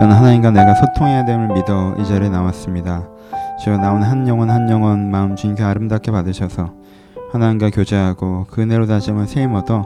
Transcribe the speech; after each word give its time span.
저는 0.00 0.16
하나님과 0.16 0.50
내가 0.52 0.74
소통해야 0.76 1.26
됨을 1.26 1.48
믿어 1.48 1.94
이 1.98 2.06
자리에 2.06 2.30
나왔습니다. 2.30 3.06
주여 3.62 3.76
나온 3.76 4.02
한 4.02 4.26
영혼 4.26 4.48
한 4.48 4.70
영혼 4.70 5.10
마음 5.10 5.36
주님께 5.36 5.62
아름답게 5.62 6.10
받으셔서 6.10 6.72
하나님과 7.30 7.68
교제하고 7.68 8.46
그 8.50 8.62
은혜로 8.62 8.86
한번 8.88 9.26
세임 9.26 9.52
얻어 9.52 9.84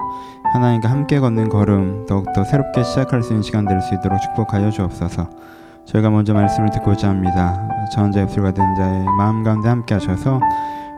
하나님과 0.53 0.89
함께 0.89 1.19
걷는 1.19 1.49
걸음 1.49 2.07
더욱더 2.07 2.45
새롭게 2.45 2.85
시작할 2.85 3.25
수 3.25 3.33
있는 3.33 3.43
시간 3.43 3.67
될 3.67 3.81
수 3.81 3.93
있도록 3.95 4.21
축복하여 4.23 4.71
주옵소서. 4.71 5.29
저희가 5.87 6.11
먼저 6.11 6.33
말씀을 6.33 6.71
듣고자 6.71 7.09
합니다. 7.09 7.69
저 7.93 8.03
혼자 8.03 8.23
입술과 8.23 8.53
된 8.53 8.65
자의 8.77 9.05
마음 9.19 9.43
가운데 9.43 9.69
함께 9.69 9.95
하셔서 9.95 10.39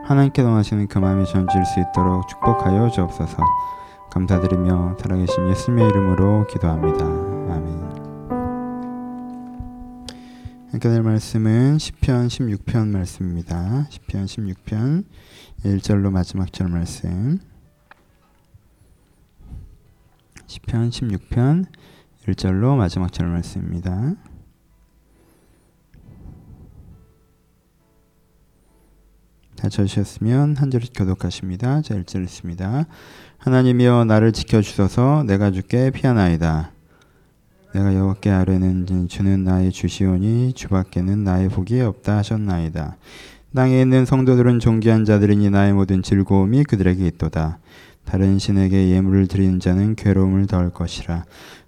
하나님께 0.05 0.43
동하시는 0.43 0.89
그 0.89 0.99
마음이 0.99 1.25
전질 1.25 1.65
수 1.65 1.81
있도록 1.81 2.29
축복하여 2.29 2.91
주옵소서. 2.91 3.43
감사드리며 4.11 4.97
살아계신 5.01 5.49
예수님의 5.49 5.89
이름으로 5.89 6.47
기도합니다. 6.49 7.03
아멘. 7.07 7.86
함께 10.77 10.91
될 10.91 11.03
말씀은 11.03 11.79
시편 11.79 12.29
16편 12.29 12.89
말씀입니다. 12.89 13.87
시편 13.89 14.27
16편 14.27 15.05
1절로 15.65 16.11
마지막 16.11 16.53
절 16.53 16.69
말씀. 16.69 17.39
시편 20.47 20.91
16편 20.91 21.65
1절로 22.27 22.77
마지막 22.77 23.11
절 23.11 23.29
말씀입니다. 23.29 24.17
다 29.57 29.71
쳐주셨으면 29.71 30.57
한 30.59 30.71
절씩 30.71 30.93
교독하십니다. 30.95 31.81
자 31.81 31.95
1절 31.95 32.23
있습니다. 32.23 32.85
하나님이여 33.39 34.05
나를 34.05 34.33
지켜주소서 34.33 35.25
내가 35.27 35.51
주께 35.51 35.91
피하나이다. 35.91 36.76
내가 37.75 37.95
여호와께 37.95 38.31
아뢰는 38.31 39.09
주는 39.09 39.45
나의 39.45 39.71
주시오니 39.71 40.55
주밖에는 40.55 41.25
나의 41.25 41.49
복이 41.49 41.81
없다 41.81 42.19
하셨나이다. 42.19 42.97
땅에 43.55 43.81
있는 43.81 44.05
성도들은 44.05 44.61
존귀한 44.61 45.05
자들이니 45.05 45.51
나의 45.51 45.73
모든 45.73 46.03
즐거움이 46.03 46.65
그들에게 46.65 47.07
있도다. 47.07 47.59
다른 48.05 48.39
신에게 48.39 48.91
예물을 48.91 49.27
드리는 49.27 49.61
자는 49.61 49.95
괴로움을 49.97 50.47
더할 50.47 50.71
것이라. 50.71 51.25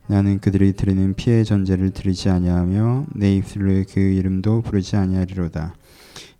나는 0.07 0.39
그들이 0.39 0.73
드리는 0.73 1.15
피의 1.15 1.45
전제를 1.45 1.91
드리지 1.91 2.31
아니하며 2.31 3.07
내 3.15 3.35
입술로 3.35 3.85
그 3.93 4.01
이름도 4.01 4.62
부르지 4.62 4.97
아니하리로다. 4.97 5.75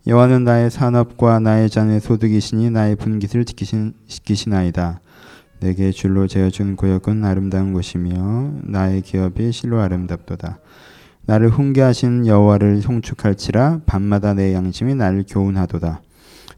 여호와는 0.07 0.43
나의 0.43 0.71
산업과 0.71 1.39
나의 1.39 1.69
잔의 1.69 1.99
소득이시니 1.99 2.71
나의 2.71 2.95
분깃을 2.95 3.45
지키시나이다. 4.07 5.01
내게 5.59 5.91
줄로 5.91 6.27
재어준 6.27 6.75
구역은 6.75 7.23
아름다운 7.25 7.73
곳이며 7.73 8.53
나의 8.63 9.01
기업이 9.01 9.51
실로 9.51 9.81
아름답도다. 9.81 10.59
나를 11.25 11.49
훈계하신 11.49 12.27
여호와를 12.27 12.81
송축할지라 12.81 13.81
밤마다 13.85 14.33
내 14.33 14.53
양심이 14.53 14.95
나를 14.95 15.25
교훈하도다. 15.27 16.01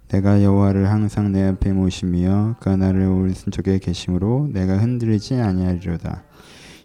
내가 0.10 0.44
여호와를 0.44 0.90
항상 0.90 1.32
내 1.32 1.44
앞에 1.48 1.72
모시며 1.72 2.56
그 2.60 2.70
나를 2.70 3.02
오른쪽에 3.08 3.80
계심으로 3.80 4.50
내가 4.52 4.78
흔들리지 4.78 5.36
아니하리로다. 5.36 6.24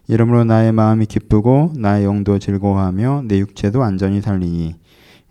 이러므로 0.07 0.45
나의 0.45 0.71
마음이 0.71 1.05
기쁘고 1.05 1.73
나의 1.77 2.05
영도 2.05 2.39
즐거워하며 2.39 3.23
내 3.27 3.39
육체도 3.39 3.83
안전히 3.83 4.21
살리니 4.21 4.75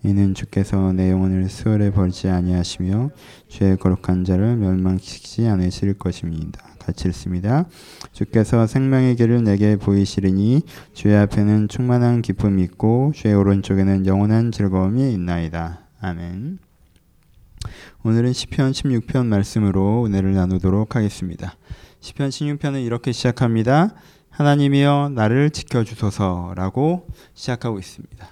이는 0.04 0.34
주께서 0.34 0.92
내 0.92 1.10
영혼을 1.10 1.48
수월에 1.48 1.90
벌지 1.90 2.28
아니하시며 2.28 3.10
죄의 3.48 3.78
거룩한 3.78 4.24
자를 4.24 4.56
멸망시키지 4.56 5.48
않으실 5.48 5.94
것입니다. 5.94 6.65
같이 6.86 7.08
읽습니다. 7.08 7.66
주께서 8.12 8.66
생명의 8.66 9.16
길을 9.16 9.42
내게 9.42 9.76
보이시리니 9.76 10.62
주의 10.94 11.16
앞에는 11.16 11.68
충만한 11.68 12.22
기쁨이 12.22 12.62
있고 12.62 13.12
주의 13.14 13.34
오른쪽에는 13.34 14.06
영원한 14.06 14.52
즐거움이 14.52 15.12
있나이다. 15.12 15.80
아멘. 16.00 16.58
오늘은 18.04 18.32
시편 18.32 18.70
16편 18.70 19.26
말씀으로 19.26 20.06
은혜를 20.06 20.34
나누도록 20.34 20.94
하겠습니다. 20.94 21.56
시편 21.98 22.28
16편은 22.28 22.84
이렇게 22.84 23.10
시작합니다. 23.10 23.94
하나님이여 24.30 25.12
나를 25.14 25.50
지켜 25.50 25.82
주소서라고 25.82 27.08
시작하고 27.34 27.80
있습니다. 27.80 28.28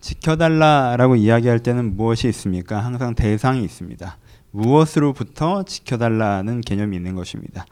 지켜달라라고 0.00 1.16
이야기할 1.16 1.58
때는 1.58 1.96
무엇이 1.96 2.28
있습니까? 2.28 2.78
항상 2.78 3.14
대상이 3.14 3.64
있습니다. 3.64 4.16
무엇으로부터 4.50 5.62
지켜달라는 5.62 6.62
개념이 6.62 6.96
있는 6.96 7.14
것입니다. 7.14 7.66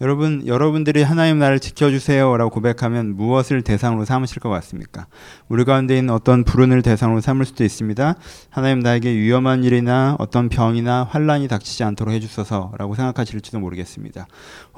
여러분, 0.00 0.46
여러분들이 0.46 1.02
하나님 1.02 1.38
나를 1.38 1.60
지켜주세요라고 1.60 2.50
고백하면 2.50 3.16
무엇을 3.16 3.62
대상으로 3.62 4.04
삼으실 4.04 4.40
것 4.40 4.48
같습니까? 4.48 5.06
우리 5.48 5.64
가운데 5.64 5.96
있는 5.96 6.12
어떤 6.12 6.44
불운을 6.44 6.82
대상으로 6.82 7.20
삼을 7.20 7.44
수도 7.44 7.64
있습니다. 7.64 8.16
하나님 8.50 8.80
나에게 8.80 9.12
위험한 9.14 9.64
일이나 9.64 10.16
어떤 10.18 10.48
병이나 10.48 11.04
환란이 11.04 11.48
닥치지 11.48 11.84
않도록 11.84 12.14
해주소서라고 12.14 12.94
생각하실지도 12.94 13.60
모르겠습니다. 13.60 14.26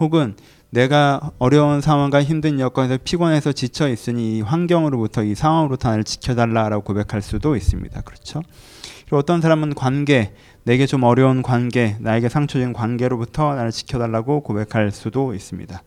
혹은 0.00 0.34
내가 0.70 1.30
어려운 1.38 1.80
상황과 1.80 2.24
힘든 2.24 2.58
여건에서 2.58 2.98
피곤해서 3.04 3.52
지쳐 3.52 3.88
있으니 3.88 4.38
이 4.38 4.40
환경으로부터 4.40 5.22
이 5.22 5.36
상황으로부터 5.36 5.90
나를 5.90 6.02
지켜달라라고 6.02 6.82
고백할 6.82 7.22
수도 7.22 7.54
있습니다. 7.54 8.00
그렇죠? 8.00 8.42
그리고 9.04 9.18
어떤 9.18 9.40
사람은 9.40 9.74
관계, 9.74 10.34
내게 10.64 10.86
좀 10.86 11.02
어려운 11.02 11.42
관계, 11.42 11.96
나에게 12.00 12.28
상처 12.28 12.58
준 12.58 12.72
관계로부터 12.72 13.54
나를 13.54 13.70
지켜달라고 13.70 14.40
고백할 14.40 14.90
수도 14.90 15.34
있습니다. 15.34 15.82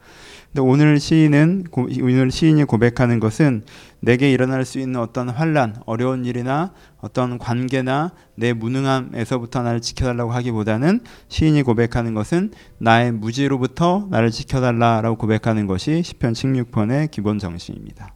근데 0.48 0.62
오늘 0.62 1.00
시인은 1.00 1.66
오늘 1.72 2.32
시인이 2.32 2.64
고백하는 2.64 3.20
것은 3.20 3.64
내게 4.00 4.32
일어날 4.32 4.66
수 4.66 4.80
있는 4.80 5.00
어떤 5.00 5.30
환란, 5.30 5.76
어려운 5.86 6.26
일이나 6.26 6.74
어떤 7.00 7.38
관계나 7.38 8.12
내 8.36 8.54
무능함에서부터 8.54 9.64
나를 9.64 9.82
지켜달라고 9.82 10.32
하기보다는 10.32 11.02
시인이 11.28 11.64
고백하는 11.64 12.14
것은 12.14 12.52
나의 12.78 13.12
무지로부터 13.12 14.08
나를 14.12 14.32
지켜달라라고 14.32 15.18
고백하는 15.18 15.68
것이 15.68 16.04
시편 16.04 16.34
16편의 16.34 17.12
기본 17.12 17.40
정신입니다. 17.40 18.14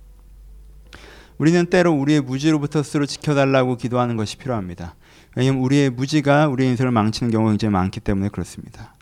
우리는 1.38 1.66
때로 1.66 1.91
우리의 1.93 2.22
무지로부터 2.22 2.83
스스로 2.83 3.07
지켜달라고 3.07 3.75
기도하는 3.75 4.16
것이 4.16 4.38
필요합니다. 4.38 4.95
왜냐하면 5.36 5.64
우리의 5.64 5.90
무지가 5.90 6.47
우리의 6.47 6.72
인생을 6.72 6.92
망치는 6.92 7.31
경우가 7.31 7.52
굉장히 7.52 7.72
많기 7.72 8.00
때문에 8.00 8.30
그렇습니다. 8.30 8.96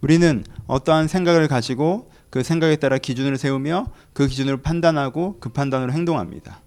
우리는 0.00 0.44
어떠한 0.66 1.08
생각을 1.08 1.46
가지고 1.48 2.10
그 2.30 2.42
생각에 2.42 2.76
따라 2.76 2.98
기준을 2.98 3.36
세우며 3.36 3.86
그 4.12 4.26
기준을 4.26 4.62
판단하고 4.62 5.38
그 5.40 5.50
판단으로 5.50 5.92
행동합니다. 5.92 6.60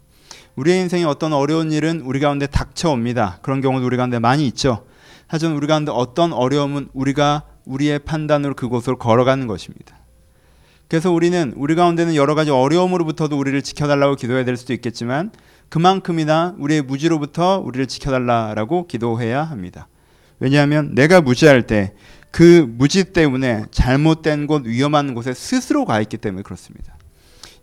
우리의 0.55 0.81
인생에 0.81 1.03
어떤 1.03 1.33
어려운 1.33 1.71
일은 1.71 2.01
우리 2.01 2.19
가운데 2.19 2.45
닥쳐옵니다. 2.45 3.39
그런 3.41 3.61
경우도 3.61 3.85
우리 3.85 3.97
가운데 3.97 4.19
많이 4.19 4.45
있죠. 4.47 4.85
하지만 5.27 5.55
우리 5.55 5.65
가운데 5.65 5.91
어떤 5.91 6.31
어려움은 6.31 6.89
우리가 6.93 7.43
우리의 7.65 7.99
판단으로 7.99 8.53
그곳을 8.53 8.97
걸어가는 8.97 9.47
것입니다. 9.47 9.97
그래서 10.93 11.11
우리는 11.11 11.53
우리 11.55 11.73
가운데는 11.73 12.13
여러 12.13 12.35
가지 12.35 12.51
어려움으로부터도 12.51 13.35
우리를 13.35 13.59
지켜달라고 13.63 14.15
기도해야 14.15 14.45
될 14.45 14.55
수도 14.55 14.73
있겠지만 14.73 15.31
그만큼이나 15.69 16.53
우리의 16.59 16.83
무지로부터 16.83 17.57
우리를 17.65 17.87
지켜달라라고 17.87 18.85
기도해야 18.85 19.41
합니다. 19.41 19.87
왜냐하면 20.39 20.93
내가 20.93 21.19
무지할 21.19 21.63
때 21.63 21.93
그 22.33 22.67
무지 22.67 23.13
때문에 23.13 23.65
잘못된 23.69 24.47
곳, 24.47 24.65
위험한 24.65 25.13
곳에 25.13 25.35
스스로 25.35 25.85
가 25.85 26.01
있기 26.01 26.17
때문에 26.17 26.41
그렇습니다. 26.41 26.97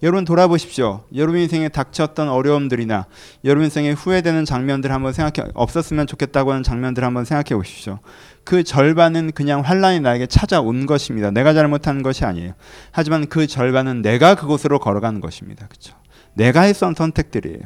여러분 0.01 0.25
돌아보십시오. 0.25 1.03
여러분 1.17 1.41
인생에 1.41 1.69
닥쳤던 1.69 2.29
어려움들이나 2.29 3.07
여러분 3.45 3.65
인생에 3.65 3.91
후회되는 3.91 4.45
장면들 4.45 4.93
한번 4.93 5.12
생각해 5.12 5.51
없었으면 5.55 6.07
좋겠다고 6.07 6.53
하는 6.53 6.62
장면들 6.62 7.03
한번 7.03 7.25
생각해 7.25 7.57
보십시오. 7.57 7.99
그 8.45 8.65
절반은 8.65 9.33
그냥 9.33 9.61
환란이 9.61 10.01
나에게 10.01 10.27
찾아온 10.27 10.87
것입니다. 10.87 11.31
내가 11.31 11.53
잘못한 11.55 12.03
것이 12.03 12.25
아니에요. 12.25 12.55
하지만 12.91 13.27
그 13.27 13.47
절반은 13.47 14.03
내가 14.03 14.34
그곳으로 14.34 14.78
걸어가는 14.78 15.21
것입니다. 15.21 15.67
그렇죠? 15.67 15.95
내가 16.34 16.62
했던 16.62 16.95
선택들이에요. 16.95 17.61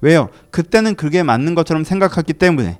왜요? 0.00 0.28
그때는 0.50 0.94
그게 0.94 1.22
맞는 1.22 1.54
것처럼 1.54 1.84
생각했기 1.84 2.34
때문에 2.34 2.78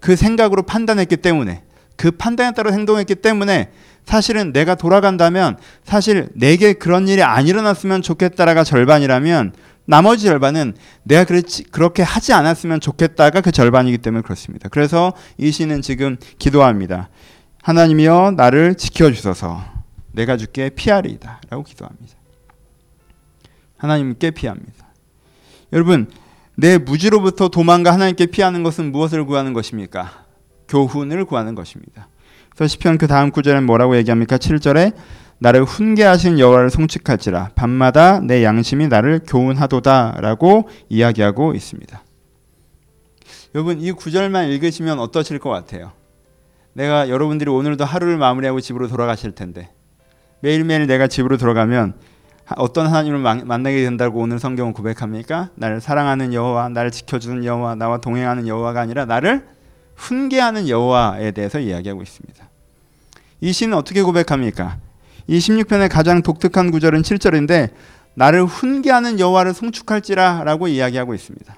그 0.00 0.16
생각으로 0.16 0.62
판단했기 0.62 1.18
때문에 1.18 1.62
그 1.96 2.10
판단에 2.10 2.52
따라 2.52 2.72
행동했기 2.72 3.16
때문에 3.16 3.70
사실은 4.04 4.52
내가 4.52 4.74
돌아간다면 4.74 5.56
사실 5.84 6.28
내게 6.34 6.72
그런 6.72 7.06
일이 7.06 7.22
안 7.22 7.46
일어났으면 7.46 8.02
좋겠다라가 8.02 8.64
절반이라면 8.64 9.52
나머지 9.92 10.24
절반은 10.24 10.74
내가 11.02 11.24
그렇지, 11.24 11.64
그렇게 11.64 12.02
하지 12.02 12.32
않았으면 12.32 12.80
좋겠다가 12.80 13.42
그 13.42 13.52
절반이기 13.52 13.98
때문에 13.98 14.22
그렇습니다. 14.22 14.70
그래서 14.70 15.12
이 15.36 15.50
시는 15.50 15.82
지금 15.82 16.16
기도합니다. 16.38 17.10
하나님이여 17.62 18.32
나를 18.34 18.74
지켜주소서 18.76 19.62
내가 20.12 20.38
주께 20.38 20.70
피하리이다 20.70 21.42
라고 21.50 21.62
기도합니다. 21.62 22.14
하나님께 23.76 24.30
피합니다. 24.30 24.86
여러분 25.74 26.10
내 26.56 26.78
무지로부터 26.78 27.48
도망가 27.48 27.92
하나님께 27.92 28.26
피하는 28.26 28.62
것은 28.62 28.92
무엇을 28.92 29.26
구하는 29.26 29.52
것입니까? 29.52 30.24
교훈을 30.68 31.26
구하는 31.26 31.54
것입니다. 31.54 32.08
그래서 32.48 32.72
시편 32.72 32.96
그 32.96 33.06
다음 33.06 33.30
구절은 33.30 33.66
뭐라고 33.66 33.98
얘기합니까? 33.98 34.38
7절에 34.38 34.94
나를 35.42 35.64
훈계하신 35.64 36.38
여호와를 36.38 36.70
송축할지라 36.70 37.50
밤마다 37.56 38.20
내 38.20 38.44
양심이 38.44 38.86
나를 38.86 39.22
교훈하도다라고 39.26 40.68
이야기하고 40.88 41.54
있습니다. 41.54 42.00
여러분 43.56 43.80
이 43.80 43.90
구절만 43.90 44.48
읽으시면 44.50 45.00
어떠실 45.00 45.40
것 45.40 45.50
같아요? 45.50 45.90
내가 46.74 47.08
여러분들이 47.08 47.50
오늘도 47.50 47.84
하루를 47.84 48.18
마무리하고 48.18 48.60
집으로 48.60 48.86
돌아가실 48.86 49.32
텐데 49.32 49.70
매일매일 50.42 50.86
내가 50.86 51.08
집으로 51.08 51.36
들어가면 51.36 51.94
어떤 52.56 52.86
하나님을 52.86 53.44
만나게 53.44 53.82
된다고 53.82 54.20
오늘 54.20 54.38
성경은 54.38 54.72
고백합니까? 54.72 55.50
나를 55.56 55.80
사랑하는 55.80 56.34
여호와, 56.34 56.68
나를 56.68 56.92
지켜주는 56.92 57.44
여호와, 57.44 57.74
나와 57.74 57.98
동행하는 57.98 58.46
여호와가 58.46 58.80
아니라 58.80 59.06
나를 59.06 59.44
훈계하는 59.96 60.68
여호와에 60.68 61.32
대해서 61.32 61.58
이야기하고 61.58 62.02
있습니다. 62.02 62.48
이 63.40 63.52
시는 63.52 63.76
어떻게 63.76 64.02
고백합니까? 64.02 64.78
이 65.26 65.38
16편의 65.38 65.90
가장 65.90 66.22
독특한 66.22 66.70
구절은 66.70 67.02
7절인데 67.02 67.70
나를 68.14 68.44
훈계하는 68.44 69.20
여호와를 69.20 69.54
송축할지라라고 69.54 70.68
이야기하고 70.68 71.14
있습니다. 71.14 71.56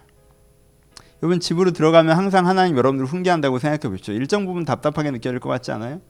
여러분 1.23 1.41
집으로 1.41 1.71
들어가면 1.71 2.17
항상 2.17 2.47
하나님 2.47 2.77
여러분들 2.77 3.07
훈계한다고 3.07 3.59
생각해 3.59 3.89
보십시오. 3.89 4.15
일정 4.15 4.45
부분 4.45 4.65
답답하게 4.65 5.11
느껴질 5.11 5.41
것 5.41 5.49
같지 5.49 5.73
않아요? 5.73 6.01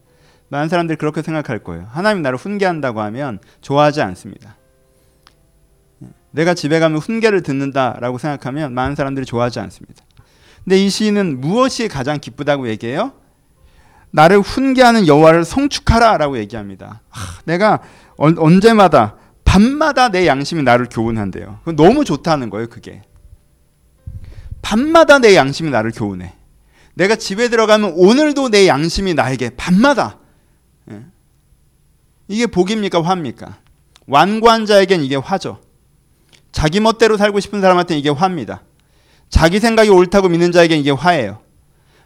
많은 0.48 0.68
사람들이 0.68 0.98
그렇게 0.98 1.22
생각할 1.22 1.60
거예요. 1.60 1.86
하나님 1.90 2.22
나를 2.22 2.36
훈계한다고 2.36 3.00
하면 3.00 3.38
좋아하지 3.60 4.02
않습니다. 4.02 4.56
내가 6.32 6.54
집에 6.54 6.80
가면 6.80 6.98
훈계를 6.98 7.42
듣는다라고 7.42 8.18
생각하면 8.18 8.74
많은 8.74 8.96
사람들이 8.96 9.24
좋아하지 9.24 9.60
않습니다. 9.60 10.04
근데 10.64 10.78
이 10.84 10.90
시인은 10.90 11.40
무엇이 11.40 11.88
가장 11.88 12.18
기쁘다고 12.18 12.68
얘기해요? 12.68 13.12
나를 14.14 14.40
훈계하는 14.40 15.08
여호와를 15.08 15.44
성축하라라고 15.44 16.38
얘기합니다. 16.38 17.00
하, 17.08 17.40
내가 17.46 17.80
언제마다 18.16 19.16
밤마다 19.44 20.08
내 20.08 20.28
양심이 20.28 20.62
나를 20.62 20.86
교훈한대요. 20.88 21.58
너무 21.76 22.04
좋다는 22.04 22.48
거예요, 22.48 22.68
그게. 22.68 23.02
밤마다 24.62 25.18
내 25.18 25.34
양심이 25.34 25.68
나를 25.68 25.90
교훈해. 25.90 26.32
내가 26.94 27.16
집에 27.16 27.48
들어가면 27.48 27.94
오늘도 27.96 28.50
내 28.50 28.68
양심이 28.68 29.14
나에게 29.14 29.50
밤마다 29.56 30.20
예. 30.92 31.02
이게 32.28 32.46
복입니까 32.46 33.02
화입니까? 33.02 33.58
완고한 34.06 34.64
자에겐 34.64 35.02
이게 35.02 35.16
화죠. 35.16 35.60
자기 36.52 36.78
멋대로 36.78 37.16
살고 37.16 37.40
싶은 37.40 37.60
사람한테 37.60 37.98
이게 37.98 38.10
화입니다. 38.10 38.62
자기 39.28 39.58
생각이 39.58 39.88
옳다고 39.90 40.28
믿는 40.28 40.52
자에겐 40.52 40.78
이게 40.78 40.92
화예요. 40.92 41.43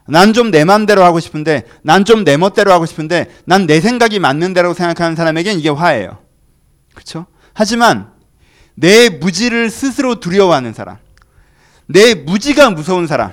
난 0.09 0.33
좀내 0.33 0.65
마음대로 0.65 1.05
하고 1.05 1.21
싶은데, 1.21 1.65
난 1.83 2.05
좀 2.05 2.25
내 2.25 2.37
멋대로 2.37 2.73
하고 2.73 2.87
싶은데, 2.87 3.27
난 3.45 3.67
내 3.67 3.81
생각이 3.81 4.19
맞는 4.19 4.55
대로 4.55 4.73
생각하는 4.73 5.15
사람에겐 5.17 5.59
이게 5.59 5.69
화예요. 5.69 6.19
그렇죠? 6.95 7.27
하지만 7.53 8.11
내 8.75 9.09
무지를 9.11 9.71
스스로 9.71 10.21
두려워하는 10.21 10.73
사람, 10.73 10.97
내 11.87 12.15
무지가 12.15 12.71
무서운 12.71 13.07
사람, 13.07 13.33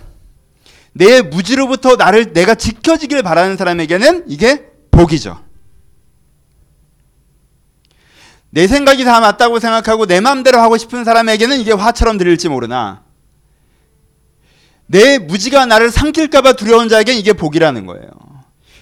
내 0.94 1.22
무지로부터 1.22 1.96
나를 1.96 2.34
내가 2.34 2.56
지켜지길 2.56 3.24
바라는 3.24 3.56
사람에게는 3.58 4.26
이게 4.28 4.66
복이죠. 4.92 5.42
내 8.50 8.68
생각이 8.68 9.04
다 9.04 9.20
맞다고 9.20 9.60
생각하고 9.60 10.06
내 10.06 10.20
마음대로 10.22 10.60
하고 10.60 10.78
싶은 10.78 11.04
사람에게는 11.04 11.60
이게 11.60 11.72
화처럼 11.74 12.18
들릴지 12.18 12.50
모르나 12.50 13.05
내 14.88 15.18
무지가 15.18 15.66
나를 15.66 15.92
삼킬까봐 15.92 16.54
두려운 16.54 16.90
자에겐 16.90 17.18
이게 17.18 17.34
복이라는 17.34 17.86
거예요. 17.86 18.10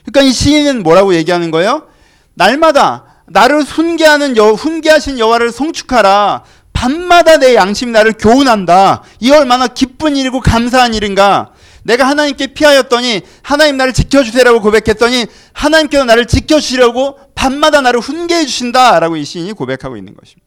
그러니까 0.05 0.21
이 0.29 0.33
시인은 0.33 0.83
뭐라고 0.83 1.15
얘기하는 1.15 1.51
거예요? 1.51 1.87
날마다 2.33 3.05
나를 3.27 3.61
훈계하는 3.61 4.37
여, 4.37 4.51
훈계하신 4.51 5.19
여호와를 5.19 5.51
송축하라. 5.51 6.43
밤마다 6.73 7.37
내 7.37 7.55
양심이 7.55 7.91
나를 7.91 8.13
교훈한다. 8.13 9.03
이 9.19 9.31
얼마나 9.31 9.67
기쁜 9.67 10.17
일이고 10.17 10.41
감사한 10.41 10.93
일인가. 10.93 11.51
내가 11.83 12.07
하나님께 12.07 12.47
피하였더니 12.47 13.21
하나님 13.41 13.77
나를 13.77 13.93
지켜주세요라고 13.93 14.61
고백했더니 14.61 15.27
하나님께서 15.53 16.05
나를 16.05 16.27
지켜주시려고 16.27 17.17
밤마다 17.35 17.81
나를 17.81 17.99
훈계해 17.99 18.45
주신다라고 18.45 19.17
이 19.17 19.25
시인이 19.25 19.53
고백하고 19.53 19.97
있는 19.97 20.15
것입니다. 20.15 20.42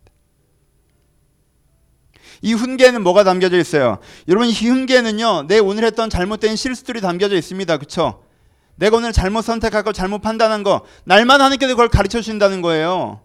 이 2.42 2.52
훈계는 2.52 3.02
뭐가 3.02 3.24
담겨져 3.24 3.58
있어요? 3.58 3.98
여러분 4.28 4.48
이 4.48 4.52
훈계는요 4.52 5.46
내 5.46 5.58
오늘 5.58 5.84
했던 5.84 6.10
잘못된 6.10 6.56
실수들이 6.56 7.00
담겨져 7.00 7.36
있습니다. 7.36 7.76
그렇죠? 7.76 8.22
내가 8.76 8.98
오늘 8.98 9.12
잘못 9.12 9.42
선택하고 9.42 9.92
잘못 9.92 10.20
판단한 10.20 10.62
거 10.62 10.82
날마다 11.04 11.44
하나님께서 11.44 11.72
그걸 11.72 11.88
가르쳐 11.88 12.20
주신다는 12.20 12.62
거예요. 12.62 13.20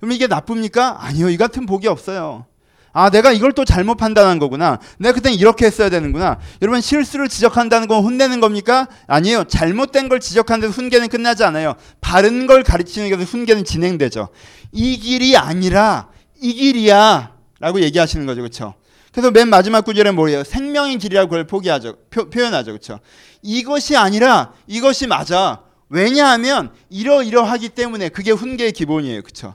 그럼 0.00 0.12
이게 0.12 0.26
나쁩니까? 0.26 0.98
아니요. 1.00 1.30
이 1.30 1.36
같은 1.36 1.64
복이 1.64 1.86
없어요. 1.86 2.46
아, 2.92 3.08
내가 3.08 3.32
이걸 3.32 3.52
또 3.52 3.64
잘못 3.64 3.94
판단한 3.94 4.38
거구나. 4.38 4.78
내가 4.98 5.14
그땐 5.14 5.32
이렇게 5.32 5.64
했어야 5.64 5.88
되는구나. 5.88 6.38
여러분, 6.60 6.80
실수를 6.80 7.28
지적한다는 7.28 7.88
건 7.88 8.04
혼내는 8.04 8.40
겁니까? 8.40 8.88
아니에요. 9.06 9.44
잘못된 9.44 10.08
걸 10.08 10.20
지적하는 10.20 10.60
데서 10.60 10.72
훈계는 10.72 11.08
끝나지 11.08 11.44
않아요. 11.44 11.74
바른 12.00 12.46
걸 12.46 12.64
가르치는 12.64 13.10
데서 13.10 13.22
훈계는 13.22 13.64
진행되죠. 13.64 14.28
이 14.72 14.98
길이 14.98 15.36
아니라 15.36 16.08
이 16.40 16.52
길이야. 16.52 17.32
라고 17.62 17.80
얘기하시는 17.80 18.26
거죠. 18.26 18.40
그렇죠? 18.40 18.74
그래서 19.12 19.30
맨 19.30 19.48
마지막 19.48 19.84
구절에 19.84 20.10
뭐예요? 20.10 20.42
생명의 20.42 20.98
길이라고 20.98 21.28
그걸 21.30 21.46
포기하죠. 21.46 21.94
표, 22.10 22.26
현하죠 22.32 22.72
그렇죠? 22.72 22.98
이것이 23.40 23.96
아니라 23.96 24.52
이것이 24.66 25.06
맞아. 25.06 25.62
왜냐하면 25.88 26.72
이러이러하기 26.90 27.68
때문에 27.68 28.08
그게 28.08 28.32
훈계의 28.32 28.72
기본이에요. 28.72 29.22
그렇죠? 29.22 29.54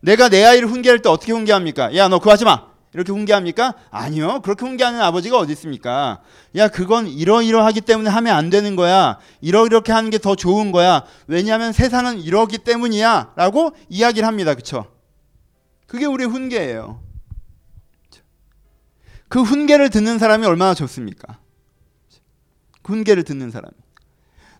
내가 0.00 0.30
내 0.30 0.42
아이를 0.42 0.68
훈계할 0.68 1.00
때 1.00 1.10
어떻게 1.10 1.32
훈계합니까? 1.32 1.94
야, 1.96 2.08
너 2.08 2.18
그거 2.18 2.30
하지 2.32 2.46
마. 2.46 2.72
이렇게 2.94 3.12
훈계합니까? 3.12 3.74
아니요. 3.90 4.40
그렇게 4.42 4.64
훈계하는 4.64 5.00
아버지가 5.02 5.36
어디 5.36 5.52
있습니까? 5.52 6.20
야, 6.56 6.68
그건 6.68 7.08
이러이러하기 7.08 7.82
때문에 7.82 8.08
하면 8.08 8.34
안 8.34 8.48
되는 8.48 8.74
거야. 8.74 9.18
이러이렇게 9.42 9.92
하는 9.92 10.08
게 10.08 10.18
더 10.18 10.34
좋은 10.34 10.72
거야. 10.72 11.04
왜냐하면 11.26 11.72
세상은 11.72 12.20
이러기 12.20 12.58
때문이야. 12.58 13.32
라고 13.36 13.72
이야기를 13.90 14.26
합니다. 14.26 14.54
그쵸? 14.54 14.86
그게 15.92 16.06
우리 16.06 16.24
훈계예요. 16.24 17.02
그 19.28 19.42
훈계를 19.42 19.90
듣는 19.90 20.18
사람이 20.18 20.46
얼마나 20.46 20.72
좋습니까? 20.72 21.38
그 22.80 22.94
훈계를 22.94 23.24
듣는 23.24 23.50
사람이. 23.50 23.74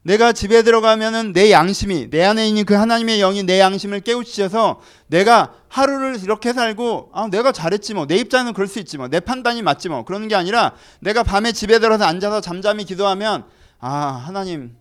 내가 0.02 0.34
집에 0.34 0.62
들어가면은 0.62 1.32
내 1.32 1.50
양심이 1.50 2.11
내 2.11 2.23
안에 2.23 2.46
있는 2.46 2.67
그 2.67 2.75
하나님의 2.75 3.19
영이 3.20 3.44
내 3.44 3.61
양심을 3.61 4.00
깨우치셔서 4.00 4.82
내가 5.06 5.55
하루를 5.69 6.23
이렇게 6.23 6.52
살고 6.52 7.12
아 7.14 7.29
내가 7.29 7.50
잘했지 7.50 7.94
뭐 7.94 8.05
내 8.05 8.17
입장은 8.17 8.52
그럴 8.52 8.69
수 8.69 8.78
있지 8.78 8.99
뭐 8.99 9.08
내 9.08 9.19
판단이 9.19 9.62
맞지 9.62 9.88
뭐 9.88 10.04
그러는 10.04 10.28
게 10.28 10.35
아니라 10.35 10.75
내가 11.00 11.23
밤에 11.23 11.52
집에 11.52 11.78
들어서 11.78 12.04
앉아서 12.04 12.42
잠잠히 12.42 12.85
기도하면 12.85 13.47
아 13.78 13.90
하나님 13.97 14.76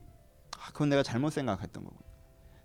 아, 0.57 0.71
그건 0.73 0.89
내가 0.89 1.01
잘못 1.01 1.31
생각했던 1.31 1.81
거고 1.85 2.00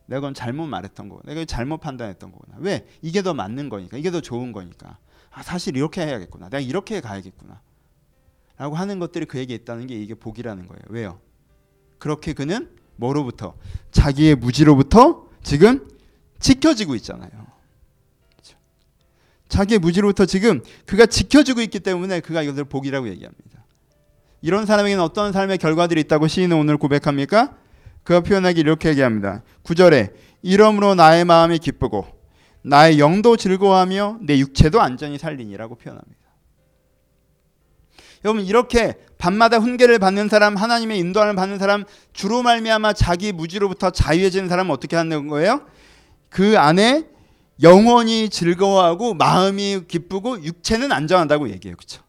내가 0.07 0.21
그건 0.21 0.35
잘못 0.35 0.67
말했던 0.67 1.09
거고 1.09 1.23
내가 1.25 1.45
잘못 1.45 1.79
판단했던 1.79 2.33
거구나. 2.33 2.57
왜? 2.61 2.87
이게 3.03 3.23
더 3.23 3.35
맞는 3.35 3.69
거니까. 3.69 3.97
이게 3.97 4.11
더 4.11 4.21
좋은 4.21 4.53
거니까. 4.53 4.99
아 5.31 5.43
사실 5.43 5.77
이렇게 5.77 6.07
해야겠구나. 6.07 6.49
내가 6.49 6.61
이렇게 6.61 7.01
가야겠구나. 7.01 7.61
라고 8.57 8.75
하는 8.75 8.99
것들이 8.99 9.27
그에게 9.27 9.55
있다는 9.55 9.87
게 9.87 9.95
이게 9.95 10.15
복이라는 10.15 10.67
거예요. 10.67 10.81
왜요? 10.89 11.21
그렇게 11.99 12.33
그는 12.33 12.71
뭐로부터? 12.97 13.55
자기의 13.91 14.37
무지로부터 14.37 15.27
지금 15.43 15.89
지켜지고 16.39 16.95
있잖아요. 16.97 17.31
그렇죠? 18.31 18.57
자기의 19.49 19.79
무지로부터 19.79 20.25
지금 20.25 20.63
그가 20.87 21.07
지켜지고 21.07 21.61
있기 21.63 21.81
때문에 21.81 22.21
그가 22.21 22.43
이것을 22.43 22.65
복이라고 22.65 23.09
얘기합니다. 23.09 23.65
이런 24.41 24.65
사람에게는 24.65 25.03
어떤 25.03 25.33
삶의 25.33 25.59
결과들이 25.59 26.01
있다고 26.03 26.29
시인은 26.29 26.57
오늘 26.57 26.77
고백합니까? 26.77 27.57
그가 28.07 28.21
표현하기 28.21 28.61
이렇게 28.61 28.91
얘기합니다. 28.91 29.43
9절에 29.65 30.13
이러므로 30.41 30.95
나의 30.95 31.25
마음이 31.25 31.59
기쁘고 31.59 32.07
나의 32.63 33.01
영도 33.01 33.37
즐거워하며 33.37 34.19
내 34.23 34.39
육체도 34.39 34.81
안전히 34.81 35.19
살리니라고 35.19 35.75
표현합니다. 35.75 36.17
여러분 38.25 38.45
이렇게 38.45 38.95
밤마다 39.19 39.59
훈계를 39.59 39.99
받는 39.99 40.29
사람, 40.29 40.55
하나님의 40.57 41.01
인도함을 41.01 41.35
받는 41.35 41.59
사람, 41.59 41.85
주로 42.13 42.43
말미암아 42.43 42.93
자기 42.93 43.33
무지로부터 43.33 43.91
자유해지는 43.91 44.49
사람은 44.49 44.71
어떻게 44.71 44.95
하는 44.95 45.27
거예요? 45.27 45.67
그 46.29 46.57
안에 46.59 47.07
영원히 47.63 48.29
즐거워하고 48.29 49.15
마음이 49.15 49.83
기쁘고 49.89 50.45
육체는 50.45 50.93
안정한다고 50.93 51.51
얘기해요. 51.51 51.77
그렇죠? 51.77 52.03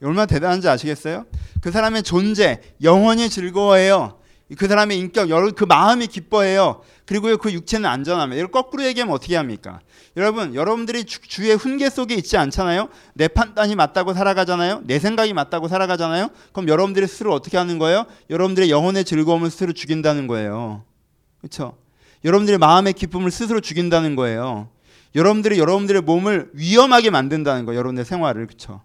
얼마나 0.00 0.26
대단한지 0.26 0.68
아시겠어요? 0.68 1.26
그 1.60 1.72
사람의 1.72 2.04
존재 2.04 2.60
영원히 2.82 3.28
즐거워해요. 3.28 4.20
그 4.56 4.68
사람의 4.68 4.98
인격, 4.98 5.28
그 5.56 5.64
마음이 5.64 6.06
기뻐해요. 6.06 6.82
그리고 7.04 7.36
그 7.36 7.52
육체는 7.52 7.88
안전합니다. 7.88 8.38
이걸 8.38 8.50
거꾸로 8.52 8.84
얘기하면 8.84 9.14
어떻게 9.14 9.34
합니까? 9.34 9.80
여러분, 10.16 10.54
여러분들이 10.54 11.04
주, 11.04 11.44
의 11.44 11.56
훈계 11.56 11.90
속에 11.90 12.14
있지 12.14 12.36
않잖아요? 12.36 12.88
내 13.14 13.26
판단이 13.26 13.74
맞다고 13.74 14.14
살아가잖아요? 14.14 14.82
내 14.84 15.00
생각이 15.00 15.32
맞다고 15.32 15.66
살아가잖아요? 15.66 16.28
그럼 16.52 16.68
여러분들이 16.68 17.08
스스로 17.08 17.34
어떻게 17.34 17.56
하는 17.56 17.78
거예요? 17.78 18.06
여러분들의 18.30 18.70
영혼의 18.70 19.04
즐거움을 19.04 19.50
스스로 19.50 19.72
죽인다는 19.72 20.28
거예요. 20.28 20.84
그렇죠? 21.38 21.76
여러분들의 22.24 22.58
마음의 22.58 22.92
기쁨을 22.92 23.30
스스로 23.30 23.60
죽인다는 23.60 24.14
거예요. 24.14 24.68
여러분들이 25.16 25.58
여러분들의 25.58 26.02
몸을 26.02 26.50
위험하게 26.54 27.10
만든다는 27.10 27.64
거예요. 27.64 27.78
여러분의 27.78 28.04
생활을. 28.04 28.46
그렇죠? 28.46 28.82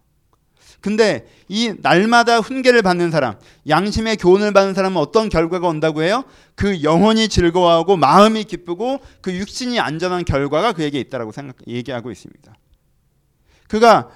근데 0.82 1.28
이 1.48 1.74
날마다 1.78 2.40
훈계를 2.40 2.82
받는 2.82 3.12
사람, 3.12 3.36
양심의 3.70 4.18
교훈을 4.18 4.52
받는 4.52 4.74
사람은 4.74 4.98
어떤 4.98 5.30
결과가 5.30 5.68
온다고 5.68 6.02
해요? 6.02 6.24
그 6.56 6.82
영혼이 6.82 7.30
즐거워하고 7.30 7.98
마음이 7.98 8.44
기쁘고 8.44 9.00
그 9.22 9.34
육신이 9.34 9.80
안전한 9.80 10.26
결과가 10.26 10.74
그에게 10.74 11.00
있다라고 11.00 11.32
생각 11.32 11.56
얘기하고 11.68 12.12
있습니다. 12.12 12.54
그가 13.68 14.10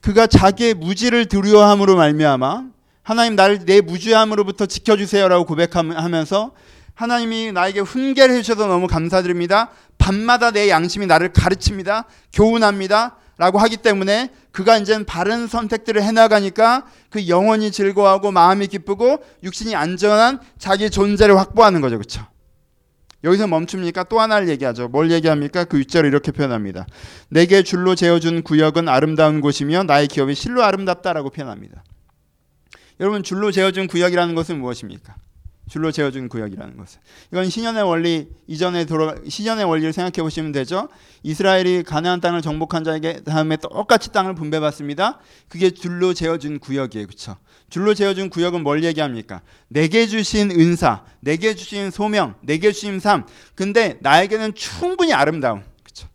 그가 0.00 0.26
자기의 0.26 0.74
무지를 0.74 1.26
두려워함으로 1.26 1.96
말미암아 1.96 2.64
하나님 3.02 3.34
나를 3.34 3.64
내 3.64 3.80
무지함으로부터 3.80 4.66
지켜주세요라고 4.66 5.44
고백하면서 5.46 6.52
하나님이 6.94 7.52
나에게 7.52 7.80
훈계를 7.80 8.34
해주셔서 8.36 8.66
너무 8.66 8.86
감사드립니다. 8.86 9.70
밤마다 9.96 10.50
내 10.50 10.68
양심이 10.68 11.06
나를 11.06 11.32
가르칩니다. 11.32 12.04
교훈합니다. 12.32 13.16
라고 13.40 13.58
하기 13.58 13.78
때문에 13.78 14.28
그가 14.52 14.76
이제 14.76 15.02
바른 15.06 15.46
선택들을 15.46 16.02
해나가니까 16.02 16.84
그 17.08 17.26
영혼이 17.26 17.72
즐거워하고 17.72 18.32
마음이 18.32 18.66
기쁘고 18.66 19.24
육신이 19.42 19.74
안전한 19.74 20.40
자기 20.58 20.90
존재를 20.90 21.38
확보하는 21.38 21.80
거죠. 21.80 21.96
그렇죠? 21.96 22.26
여기서 23.24 23.46
멈춥니까? 23.46 24.04
또 24.04 24.20
하나를 24.20 24.50
얘기하죠. 24.50 24.88
뭘 24.88 25.10
얘기합니까? 25.10 25.64
그 25.64 25.78
윗절을 25.78 26.10
이렇게 26.10 26.32
표현합니다. 26.32 26.84
내게 27.30 27.62
줄로 27.62 27.94
재어준 27.94 28.42
구역은 28.42 28.90
아름다운 28.90 29.40
곳이며 29.40 29.84
나의 29.84 30.08
기업이 30.08 30.34
실로 30.34 30.62
아름답다라고 30.62 31.30
표현합니다. 31.30 31.82
여러분 33.00 33.22
줄로 33.22 33.50
재어준 33.50 33.86
구역이라는 33.86 34.34
것은 34.34 34.60
무엇입니까? 34.60 35.16
줄로 35.70 35.92
재어준 35.92 36.28
구역이라는 36.28 36.76
것은 36.76 37.00
이건 37.30 37.48
신년의 37.48 37.84
원리 37.84 38.28
이전에 38.48 38.86
돌아 38.86 39.14
신년의 39.26 39.64
원리를 39.64 39.92
생각해 39.92 40.20
보시면 40.20 40.50
되죠. 40.50 40.88
이스라엘이 41.22 41.84
가나안 41.84 42.20
땅을 42.20 42.42
정복한 42.42 42.82
자에게 42.82 43.22
다음에 43.22 43.56
똑같이 43.56 44.10
땅을 44.10 44.34
분배받습니다. 44.34 45.20
그게 45.48 45.70
줄로 45.70 46.12
재어준 46.12 46.58
구역이에요, 46.58 47.06
그렇죠? 47.06 47.36
줄로 47.70 47.94
재어준 47.94 48.30
구역은 48.30 48.64
뭘 48.64 48.82
얘기합니까? 48.82 49.42
내게 49.68 50.08
주신 50.08 50.50
은사, 50.50 51.04
내게 51.20 51.54
주신 51.54 51.92
소명, 51.92 52.34
내게 52.42 52.72
주신 52.72 52.98
삶. 52.98 53.24
근데 53.54 53.96
나에게는 54.00 54.56
충분히 54.56 55.12
아름다움, 55.12 55.62
그렇죠? 55.84 56.08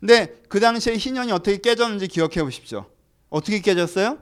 근데 0.00 0.34
그 0.50 0.60
당시에 0.60 0.98
신년이 0.98 1.32
어떻게 1.32 1.56
깨졌는지 1.56 2.08
기억해 2.08 2.42
보십시오. 2.42 2.84
어떻게 3.30 3.60
깨졌어요? 3.60 4.18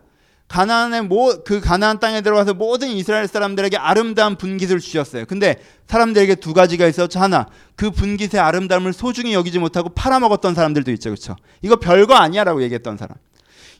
가나안의 0.49 1.09
그 1.45 1.61
가나안 1.61 1.99
땅에 1.99 2.21
들어가서 2.21 2.55
모든 2.55 2.89
이스라엘 2.89 3.27
사람들에게 3.27 3.77
아름다운 3.77 4.37
분깃을 4.37 4.79
주셨어요. 4.79 5.25
근데 5.27 5.57
사람들에게 5.89 6.37
두 6.37 6.55
가지가 6.55 6.87
있었죠. 6.87 7.19
하나, 7.19 7.47
그 7.77 7.91
분깃의 7.91 8.41
아름다움을 8.41 8.93
소중히 8.93 9.35
여기지 9.35 9.59
못하고 9.59 9.89
팔아먹었던 9.91 10.55
사람들도 10.55 10.93
있죠. 10.93 11.11
그렇죠? 11.11 11.37
이거 11.63 11.77
별거 11.77 12.15
아니야라고 12.15 12.63
얘기했던 12.63 12.97
사람. 12.97 13.17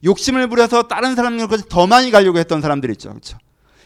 욕심을 0.05 0.49
부려서 0.49 0.85
다른 0.85 1.15
사람들까지 1.15 1.65
더 1.69 1.87
많이 1.87 2.11
가려고 2.11 2.39
했던 2.39 2.61
사람들 2.61 2.91
있죠. 2.93 3.11
그렇죠? 3.11 3.39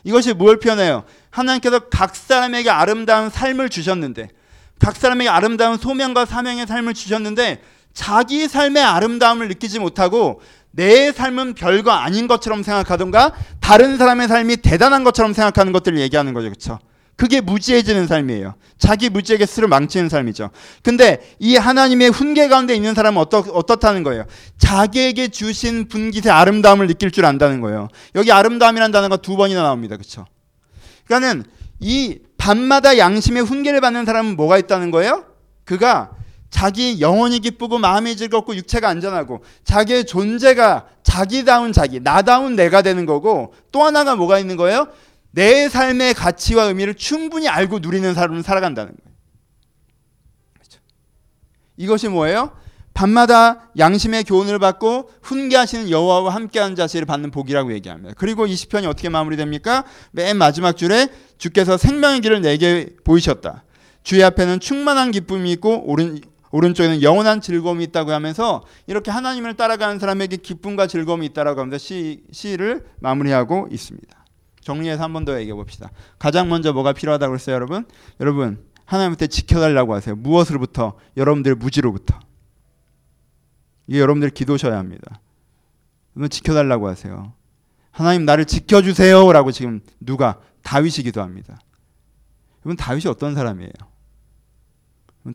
이것이 0.05 0.33
뭘 0.33 0.59
표현해요? 0.59 1.05
하나님께서 1.31 1.81
각 1.91 2.17
사람에게 2.17 2.71
아름다운 2.71 3.31
삶을 3.31 3.69
주셨는데 3.69 4.29
각 4.79 4.97
사람에게 4.97 5.29
아름다운 5.29 5.77
소명과 5.77 6.25
사명의 6.25 6.67
삶을 6.67 6.95
주셨는데 6.95 7.63
자기 7.93 8.47
삶의 8.49 8.83
아름다움을 8.83 9.49
느끼지 9.49 9.81
못하고 9.81 10.41
내 10.79 11.11
삶은 11.11 11.55
별거 11.55 11.91
아닌 11.91 12.29
것처럼 12.29 12.63
생각하던가 12.63 13.33
다른 13.59 13.99
사람의 13.99 14.29
삶이 14.29 14.59
대단한 14.59 15.03
것처럼 15.03 15.33
생각하는 15.33 15.73
것들을 15.73 15.99
얘기하는 15.99 16.35
거죠. 16.35 16.49
그렇죠? 16.49 16.79
그게 17.17 17.41
무지해지는 17.41 18.07
삶이에요. 18.07 18.55
자기 18.79 19.09
무지에게 19.09 19.45
스스로 19.45 19.67
망치는 19.67 20.09
삶이죠. 20.09 20.51
근데 20.85 21.35
이 21.41 21.57
하나님의 21.57 22.11
훈계 22.11 22.47
가운데 22.47 22.77
있는 22.77 22.95
사람은 22.95 23.21
어떻, 23.21 23.49
어떻다는 23.53 24.05
거예요? 24.05 24.25
자기에게 24.59 25.27
주신 25.29 25.89
분깃의 25.89 26.31
아름다움을 26.31 26.87
느낄 26.87 27.11
줄 27.11 27.25
안다는 27.25 27.61
거예요. 27.61 27.89
여기 28.15 28.31
아름다움이라는 28.31 28.93
단어가 28.93 29.17
두 29.17 29.37
번이나 29.37 29.65
나옵니다. 29.65 29.97
그렇죠? 29.97 30.27
그러니까는 31.07 31.43
이 31.81 32.21
밤마다 32.37 32.99
양심의 32.99 33.43
훈계를 33.43 33.81
받는 33.81 34.05
사람은 34.05 34.37
뭐가 34.37 34.59
있다는 34.59 34.93
거예요? 34.93 35.25
그가 35.65 36.13
자기 36.51 37.01
영혼이 37.01 37.41
기쁘고 37.41 37.79
마음이 37.79 38.17
즐겁고 38.17 38.57
육체가 38.57 38.89
안전하고 38.89 39.43
자기의 39.65 40.07
존재가 40.07 40.87
자기다운 41.03 41.73
자기, 41.73 42.01
나다운 42.01 42.57
내가 42.57 42.83
되는 42.83 43.07
거고 43.07 43.53
또 43.71 43.85
하나가 43.85 44.17
뭐가 44.17 44.39
있는 44.39 44.57
거예요? 44.57 44.89
내 45.31 45.69
삶의 45.69 46.15
가치와 46.15 46.65
의미를 46.65 46.95
충분히 46.95 47.49
알고 47.49 47.81
누리는 47.81 48.15
사람은 48.15 48.43
살아간다는 48.43 48.93
거예요. 48.93 49.17
그렇죠? 50.55 50.81
이것이 51.77 52.09
뭐예요? 52.09 52.53
밤마다 52.95 53.71
양심의 53.79 54.25
교훈을 54.25 54.59
받고 54.59 55.11
훈계하시는 55.23 55.89
여호와와 55.89 56.35
함께하는 56.35 56.75
자세를 56.75 57.07
받는 57.07 57.31
복이라고 57.31 57.73
얘기합니다. 57.75 58.15
그리고 58.19 58.47
이 58.47 58.57
시편이 58.57 58.89
어떻게 58.89 59.09
마무리됩니까? 59.09 59.85
맨 60.11 60.37
마지막 60.37 60.77
줄에 60.77 61.07
주께서 61.37 61.77
생명의 61.77 62.21
길을 62.23 62.41
내게 62.41 62.89
보이셨다. 63.05 63.63
주의 64.03 64.25
앞에는 64.25 64.59
충만한 64.59 65.13
기쁨이 65.13 65.53
있고 65.53 65.85
오른 65.87 66.21
오른쪽에는 66.51 67.03
영원한 67.03 67.41
즐거움이 67.41 67.85
있다고 67.85 68.13
하면서 68.13 68.65
이렇게 68.87 69.11
하나님을 69.11 69.55
따라가는 69.55 69.99
사람에게 69.99 70.39
기쁨과 70.39 70.87
즐거움이 70.87 71.27
있다라고 71.27 71.61
하면서 71.61 71.79
시, 71.79 72.25
시를 72.31 72.87
마무리하고 73.01 73.69
있습니다. 73.71 74.25
정리해서 74.61 75.03
한 75.03 75.13
번 75.13 75.25
더 75.25 75.39
얘기해 75.41 75.55
봅시다. 75.55 75.91
가장 76.19 76.49
먼저 76.49 76.73
뭐가 76.73 76.93
필요하다고 76.93 77.35
했어요, 77.35 77.55
여러분? 77.55 77.87
여러분, 78.21 78.63
하나님한테 78.85 79.27
지켜달라고 79.27 79.95
하세요. 79.95 80.15
무엇으로부터? 80.17 80.95
여러분들의 81.17 81.57
무지로부터. 81.57 82.19
이게 83.87 84.01
여러분들 84.01 84.31
기도셔야 84.31 84.77
합니다. 84.79 85.21
그러면 86.13 86.31
지켜달라고 86.31 86.89
하세요. 86.89 87.33
하나님 87.91 88.25
나를 88.25 88.45
지켜주세요라고 88.45 89.51
지금 89.53 89.81
누가 90.01 90.39
다윗이 90.63 91.05
기도합니다. 91.05 91.59
여러분 92.65 92.77
다윗이 92.77 93.05
어떤 93.09 93.35
사람이에요? 93.35 93.73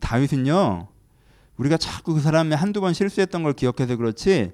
다윗은요 0.00 0.88
우리가 1.56 1.76
자꾸 1.76 2.14
그 2.14 2.20
사람의 2.20 2.56
한두 2.56 2.80
번 2.80 2.94
실수했던 2.94 3.42
걸 3.42 3.52
기억해서 3.52 3.96
그렇지 3.96 4.50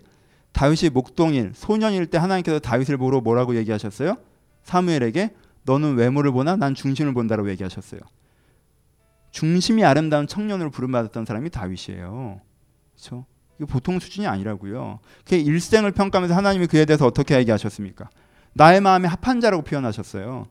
다윗이 0.52 0.90
목동일 0.92 1.52
소년일 1.54 2.06
때 2.06 2.18
하나님께서 2.18 2.58
다윗을 2.58 2.96
보러 2.96 3.20
뭐라고 3.20 3.56
얘기하셨어요? 3.56 4.16
사무엘에게 4.64 5.34
너는 5.64 5.96
외모를 5.96 6.32
보나 6.32 6.56
난 6.56 6.74
중심을 6.74 7.14
본다라고 7.14 7.50
얘기하셨어요. 7.50 8.00
중심이 9.30 9.84
아름다운 9.84 10.26
청년으로 10.26 10.70
부름받았던 10.70 11.24
사람이 11.24 11.50
다윗이에요. 11.50 12.40
그렇죠? 12.92 13.26
이거 13.58 13.66
보통 13.66 13.98
수준이 13.98 14.26
아니라고요. 14.26 14.98
그 15.24 15.36
일생을 15.36 15.92
평가하면서 15.92 16.34
하나님이 16.34 16.66
그에 16.66 16.84
대해서 16.84 17.06
어떻게 17.06 17.36
얘기하셨습니까? 17.36 18.10
나의 18.54 18.80
마음에 18.80 19.06
합한 19.06 19.40
자라고 19.40 19.62
표현하셨어요. 19.62 20.46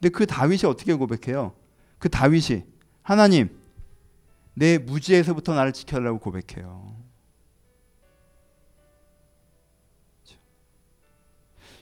근데 0.00 0.08
그 0.08 0.24
다윗이 0.26 0.62
어떻게 0.64 0.94
고백해요? 0.94 1.52
그 1.98 2.08
다윗이 2.08 2.62
하나님 3.02 3.50
내 4.58 4.76
무지에서부터 4.76 5.54
나를 5.54 5.72
지켜달라고 5.72 6.18
고백해요. 6.18 6.96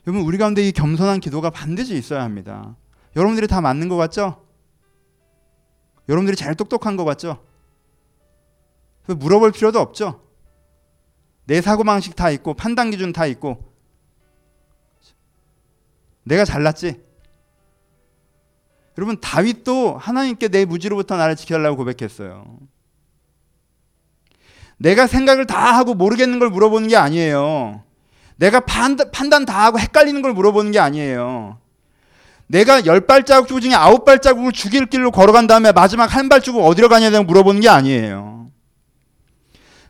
여러분 0.07 0.27
우리 0.27 0.37
가운데 0.37 0.63
이 0.63 0.73
겸손한 0.73 1.21
기도가 1.21 1.49
반드시 1.49 1.97
있어야 1.97 2.23
합니다. 2.23 2.77
여러분들이 3.17 3.49
다 3.49 3.63
맞는 3.63 3.89
것 3.89 3.97
같죠? 3.97 4.45
여러분들이 6.09 6.37
제일 6.37 6.55
똑똑한 6.55 6.97
것 6.97 7.05
같죠? 7.07 7.43
물어볼 9.07 9.53
필요도 9.53 9.81
없죠. 9.81 10.23
내 11.47 11.63
사고 11.63 11.83
방식 11.83 12.15
다 12.15 12.29
있고 12.31 12.53
판단 12.53 12.91
기준 12.91 13.13
다 13.13 13.25
있고 13.25 13.73
내가 16.25 16.45
잘났지. 16.45 17.06
여러분 18.99 19.21
다윗도 19.21 19.99
하나님께 19.99 20.49
내 20.49 20.65
무지로부터 20.65 21.17
나를 21.17 21.37
지켜달라고 21.37 21.77
고백했어요. 21.77 22.59
내가 24.79 25.07
생각을 25.07 25.47
다 25.47 25.77
하고 25.77 25.95
모르겠는 25.95 26.39
걸 26.39 26.51
물어보는 26.51 26.89
게 26.89 26.97
아니에요. 26.97 27.83
내가 28.37 28.61
판단, 28.61 29.47
다 29.47 29.65
하고 29.65 29.79
헷갈리는 29.79 30.21
걸 30.23 30.33
물어보는 30.35 30.73
게 30.73 30.79
아니에요. 30.79 31.59
내가 32.47 32.87
열 32.87 33.07
발자국 33.07 33.61
중에 33.61 33.75
아홉 33.75 34.05
발자국을 34.05 34.53
죽일 34.53 34.87
길로 34.87 35.11
걸어간 35.11 35.47
다음에 35.47 35.73
마지막 35.73 36.15
한 36.15 36.29
발자국 36.29 36.65
어디로 36.65 36.89
가냐고 36.89 37.25
물어보는 37.25 37.61
게 37.61 37.69
아니에요. 37.69 38.51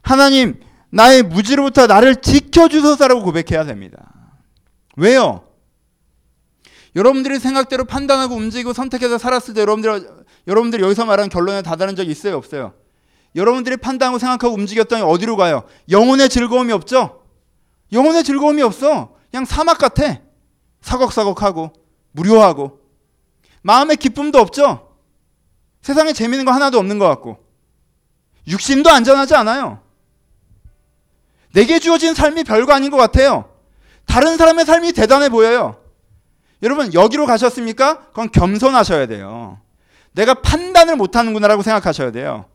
하나님, 0.01 0.61
나의 0.91 1.25
무지로부터 1.25 1.87
나를 1.87 2.17
지켜주소서라고 2.17 3.23
고백해야 3.25 3.65
됩니다. 3.65 4.13
왜요? 4.97 5.46
여러분들이 6.97 7.39
생각대로 7.39 7.85
판단하고 7.85 8.35
움직이고 8.35 8.73
선택해서 8.73 9.19
살았을 9.19 9.55
때 9.55 9.61
여러분들 9.61 10.09
여러분들이 10.47 10.83
여기서 10.83 11.05
말하는 11.05 11.29
결론에 11.29 11.61
다다른 11.61 11.95
적이 11.95 12.11
있어요, 12.11 12.37
없어요? 12.37 12.73
여러분들이 13.35 13.77
판단하고 13.77 14.19
생각하고 14.19 14.55
움직였더니 14.55 15.03
어디로 15.03 15.37
가요? 15.37 15.65
영혼의 15.91 16.31
즐거움이 16.31 16.73
없죠? 16.73 17.23
영혼의 17.93 18.25
즐거움이 18.25 18.63
없어. 18.63 19.15
그냥 19.31 19.45
사막 19.45 19.77
같아. 19.77 20.21
사걱사걱하고 20.81 21.73
무료하고 22.13 22.81
마음의 23.61 23.99
기쁨도 23.99 24.39
없죠. 24.39 24.97
세상에 25.83 26.15
재밌는 26.15 26.47
거 26.47 26.53
하나도 26.53 26.79
없는 26.79 26.99
것 26.99 27.07
같고 27.09 27.45
육신도 28.49 28.89
안전하지 28.89 29.35
않아요. 29.35 29.83
내게 31.53 31.79
주어진 31.79 32.15
삶이 32.15 32.45
별거 32.45 32.73
아닌 32.73 32.91
것 32.91 32.97
같아요. 32.97 33.53
다른 34.07 34.39
사람의 34.39 34.65
삶이 34.65 34.93
대단해 34.93 35.29
보여요. 35.29 35.86
여러분 36.63 36.95
여기로 36.95 37.27
가셨습니까? 37.27 38.07
그건 38.09 38.31
겸손하셔야 38.31 39.07
돼요. 39.07 39.59
내가 40.13 40.35
판단을 40.35 40.97
못하는구나라고 40.97 41.63
생각하셔야 41.63 42.11
돼요. 42.11 42.47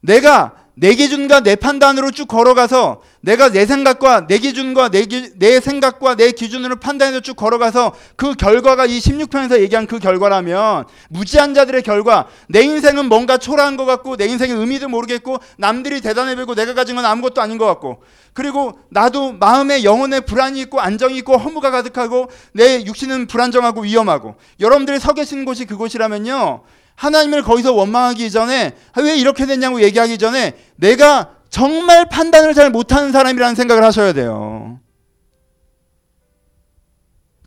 내가 0.00 0.66
내 0.78 0.94
기준과 0.94 1.40
내 1.40 1.56
판단으로 1.56 2.10
쭉 2.10 2.28
걸어가서 2.28 3.00
내가 3.22 3.50
내 3.50 3.64
생각과 3.64 4.26
내 4.26 4.36
기준과 4.36 4.90
내, 4.90 5.06
기, 5.06 5.30
내 5.38 5.58
생각과 5.58 6.16
내 6.16 6.32
기준으로 6.32 6.76
판단해서 6.76 7.20
쭉 7.20 7.34
걸어가서 7.34 7.94
그 8.14 8.34
결과가 8.34 8.84
이 8.84 8.98
16편에서 8.98 9.58
얘기한 9.60 9.86
그 9.86 9.98
결과라면 9.98 10.84
무지한 11.08 11.54
자들의 11.54 11.82
결과 11.82 12.26
내 12.48 12.60
인생은 12.60 13.06
뭔가 13.06 13.38
초라한 13.38 13.78
것 13.78 13.86
같고 13.86 14.18
내 14.18 14.26
인생의 14.26 14.54
의미도 14.54 14.88
모르겠고 14.90 15.38
남들이 15.56 16.02
대단해 16.02 16.36
보이고 16.36 16.54
내가 16.54 16.74
가진 16.74 16.94
건 16.94 17.06
아무것도 17.06 17.40
아닌 17.40 17.56
것 17.56 17.64
같고 17.64 18.02
그리고 18.34 18.78
나도 18.90 19.32
마음에 19.32 19.82
영혼에 19.82 20.20
불안이 20.20 20.60
있고 20.60 20.78
안정이 20.80 21.16
있고 21.16 21.38
허무가 21.38 21.70
가득하고 21.70 22.28
내 22.52 22.84
육신은 22.84 23.28
불안정하고 23.28 23.80
위험하고 23.80 24.34
여러분들이 24.60 25.00
서 25.00 25.14
계신 25.14 25.46
곳이 25.46 25.64
그곳이라면요 25.64 26.64
하나님을 26.96 27.42
거기서 27.42 27.72
원망하기 27.72 28.30
전에 28.30 28.74
왜 28.96 29.16
이렇게 29.16 29.46
됐냐고 29.46 29.80
얘기하기 29.82 30.18
전에 30.18 30.54
내가 30.76 31.30
정말 31.50 32.08
판단을 32.08 32.54
잘 32.54 32.70
못하는 32.70 33.12
사람이라는 33.12 33.54
생각을 33.54 33.84
하셔야 33.84 34.12
돼요. 34.12 34.80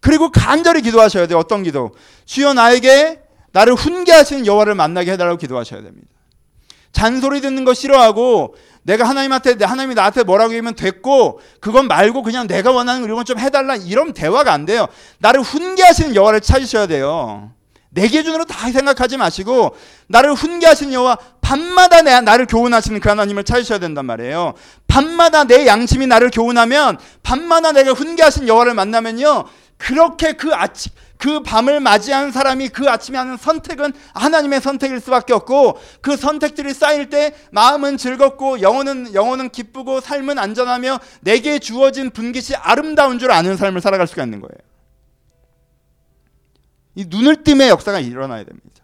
그리고 0.01 0.31
간절히 0.31 0.81
기도하셔야 0.81 1.27
돼요. 1.27 1.37
어떤 1.37 1.63
기도? 1.63 1.91
주여 2.25 2.53
나에게 2.53 3.21
나를 3.51 3.73
훈계하시는 3.73 4.45
여호와를 4.45 4.75
만나게 4.75 5.11
해달라고 5.11 5.37
기도하셔야 5.37 5.81
됩니다. 5.81 6.07
잔소리 6.91 7.41
듣는 7.41 7.65
거 7.65 7.73
싫어하고 7.73 8.55
내가 8.83 9.07
하나님한테 9.07 9.63
하나님이 9.63 9.93
나한테 9.95 10.23
뭐라고 10.23 10.53
하면 10.55 10.73
됐고 10.73 11.39
그건 11.59 11.87
말고 11.87 12.23
그냥 12.23 12.47
내가 12.47 12.71
원하는 12.71 13.03
이런 13.03 13.17
건좀 13.17 13.37
해달라 13.37 13.75
이런 13.75 14.13
대화가 14.13 14.53
안 14.53 14.65
돼요. 14.65 14.87
나를 15.19 15.41
훈계하시는 15.41 16.15
여호와를 16.15 16.41
찾으셔야 16.41 16.87
돼요. 16.87 17.51
내 17.89 18.07
기준으로 18.07 18.45
다 18.45 18.71
생각하지 18.71 19.17
마시고 19.17 19.75
나를 20.07 20.33
훈계하시는 20.33 20.93
여호와 20.93 21.17
밤마다 21.41 22.01
내, 22.01 22.21
나를 22.21 22.45
교훈하시는 22.45 22.99
그 22.99 23.09
하나님을 23.09 23.43
찾으셔야 23.43 23.79
된단 23.79 24.05
말이에요. 24.05 24.53
밤마다 24.87 25.45
내 25.45 25.65
양심이 25.65 26.05
나를 26.05 26.29
교훈하면 26.29 26.99
밤마다 27.23 27.71
내가 27.71 27.91
훈계하신 27.91 28.47
여호와를 28.47 28.75
만나면요. 28.75 29.45
그렇게 29.77 30.33
그 30.33 30.53
아침 30.53 30.91
그 31.17 31.41
밤을 31.41 31.79
맞이하는 31.81 32.31
사람이 32.31 32.69
그 32.69 32.89
아침에 32.89 33.17
하는 33.17 33.35
선택은 33.35 33.91
하나님의 34.13 34.61
선택일 34.61 35.01
수밖에 35.01 35.33
없고 35.33 35.79
그 36.01 36.15
선택들이 36.15 36.73
쌓일 36.73 37.09
때 37.09 37.33
마음은 37.51 37.97
즐겁고 37.97 38.61
영혼은 38.61 39.13
영혼은 39.13 39.49
기쁘고 39.49 39.99
삶은 39.99 40.39
안전하며 40.39 40.99
내게 41.21 41.59
주어진 41.59 42.09
분깃이 42.11 42.55
아름다운 42.55 43.19
줄 43.19 43.31
아는 43.31 43.57
삶을 43.57 43.81
살아갈 43.81 44.07
수가 44.07 44.23
있는 44.23 44.39
거예요. 44.39 44.68
이 46.99 47.05
눈을 47.07 47.43
뜸의 47.43 47.69
역사가 47.69 48.01
일어나야 48.01 48.43
됩니다. 48.43 48.83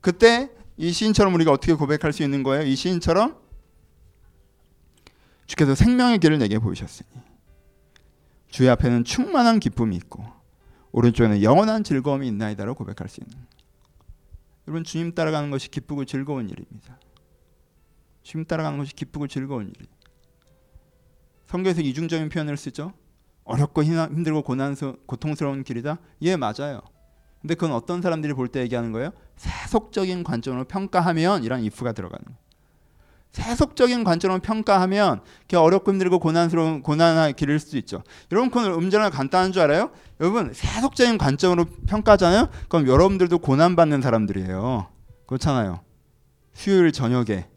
그때 0.00 0.48
이 0.76 0.92
시인처럼 0.92 1.34
우리가 1.34 1.50
어떻게 1.50 1.74
고백할 1.74 2.12
수 2.12 2.22
있는 2.22 2.44
거예요? 2.44 2.62
이 2.62 2.76
시인처럼 2.76 3.36
주께서 5.46 5.74
생명의 5.74 6.20
길을 6.20 6.38
내게 6.38 6.60
보이셨으니 6.60 7.08
주의 8.48 8.70
앞에는 8.70 9.02
충만한 9.02 9.58
기쁨이 9.58 9.96
있고 9.96 10.24
오른쪽에는 10.92 11.42
영원한 11.42 11.82
즐거움이 11.82 12.28
있나이다로 12.28 12.76
고백할 12.76 13.08
수 13.08 13.20
있는 13.20 13.44
여러분 14.68 14.84
주님 14.84 15.16
따라가는 15.16 15.50
것이 15.50 15.68
기쁘고 15.68 16.04
즐거운 16.04 16.48
일입니다. 16.48 17.00
주님 18.22 18.46
따라가는 18.46 18.78
것이 18.78 18.94
기쁘고 18.94 19.26
즐거운 19.26 19.72
일이. 19.76 19.88
성경에서 21.46 21.80
이중적인 21.80 22.28
표현을 22.28 22.56
쓰죠. 22.56 22.92
어렵고 23.48 23.82
힘들고 23.82 24.42
고난스 24.42 24.94
고통스러운 25.06 25.64
길이다. 25.64 25.98
예, 26.22 26.36
맞아요. 26.36 26.80
근데 27.40 27.54
그건 27.54 27.72
어떤 27.72 28.02
사람들이 28.02 28.34
볼 28.34 28.48
때 28.48 28.60
얘기하는 28.60 28.92
거예요? 28.92 29.10
세속적인 29.36 30.22
관점으로 30.24 30.64
평가하면 30.64 31.44
이런 31.44 31.60
if가 31.60 31.92
들어가는 31.92 32.24
거예요. 32.24 32.38
세속적인 33.30 34.04
관점으로 34.04 34.40
평가하면 34.40 35.20
어렵고 35.54 35.92
힘들고 35.92 36.18
고난스러운 36.18 36.82
고난의 36.82 37.34
길일 37.34 37.58
수도 37.58 37.76
있죠. 37.78 38.02
여러분 38.32 38.50
그건 38.50 38.72
음전화 38.72 39.10
간단한 39.10 39.52
줄 39.52 39.62
알아요? 39.62 39.90
여러분 40.20 40.52
세속적인 40.52 41.18
관점으로 41.18 41.66
평가하잖아요. 41.86 42.48
그럼 42.68 42.86
여러분들도 42.88 43.38
고난 43.38 43.76
받는 43.76 44.00
사람들이에요. 44.02 44.88
그렇잖아요. 45.26 45.80
수요일 46.54 46.90
저녁에 46.90 47.48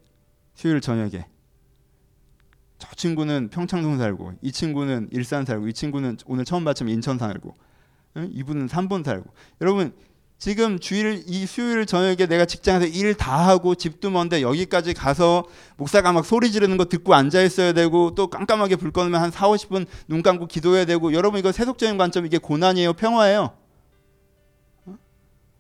수요일 0.54 0.82
저녁에 0.82 1.26
저 2.82 2.88
친구는 2.96 3.50
평창동 3.50 4.00
살고 4.00 4.34
이 4.42 4.52
친구는 4.52 5.10
일산 5.12 5.46
살고 5.46 5.68
이 5.68 5.74
친구는 5.74 6.18
오늘 6.26 6.46
처음 6.46 6.64
봤지만 6.66 6.92
인천 6.92 7.20
살고 7.20 7.56
이분은 8.18 8.68
삼본 8.68 9.04
살고. 9.04 9.30
여러분 9.62 9.94
지금 10.40 10.80
주일 10.80 11.24
이 11.28 11.46
수요일 11.46 11.86
저녁에 11.86 12.26
내가 12.26 12.46
직장에서 12.46 12.88
일 12.88 13.14
다 13.14 13.48
하고 13.48 13.76
집도 13.76 14.10
먼데 14.10 14.42
여기까지 14.42 14.96
가서 14.96 15.44
목사가 15.78 16.12
막 16.12 16.26
소리 16.26 16.52
지르는 16.52 16.78
거 16.78 16.86
듣고 16.86 17.14
앉아 17.14 17.44
있어야 17.44 17.72
되고 17.74 18.16
또 18.16 18.28
깜깜하게 18.28 18.78
불 18.78 18.92
꺼놓으면 18.92 19.22
한 19.22 19.30
4, 19.30 19.48
50분 19.50 19.86
눈 20.08 20.24
감고 20.24 20.48
기도해야 20.48 20.86
되고 20.86 21.14
여러분 21.14 21.40
이거 21.40 21.52
세속적인 21.52 22.00
관점 22.00 22.26
이게 22.26 22.40
고난이에요? 22.40 22.94
평화예요? 22.94 23.52
어? 24.88 24.98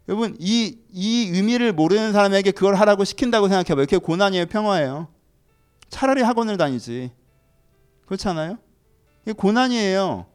여러분 0.10 0.36
이, 0.40 0.80
이 0.92 1.30
의미를 1.32 1.72
모르는 1.72 2.14
사람에게 2.14 2.50
그걸 2.50 2.74
하라고 2.74 3.04
시킨다고 3.04 3.48
생각해 3.48 3.76
봐요. 3.76 3.86
그게 3.86 3.98
고난이에요? 4.00 4.48
평화예요 4.48 5.08
차라리 5.92 6.24
학원을 6.24 6.58
다니지. 6.58 7.12
그렇지 8.08 8.28
않아요? 8.30 8.58
이게 9.24 9.34
고난이에요. 9.34 10.26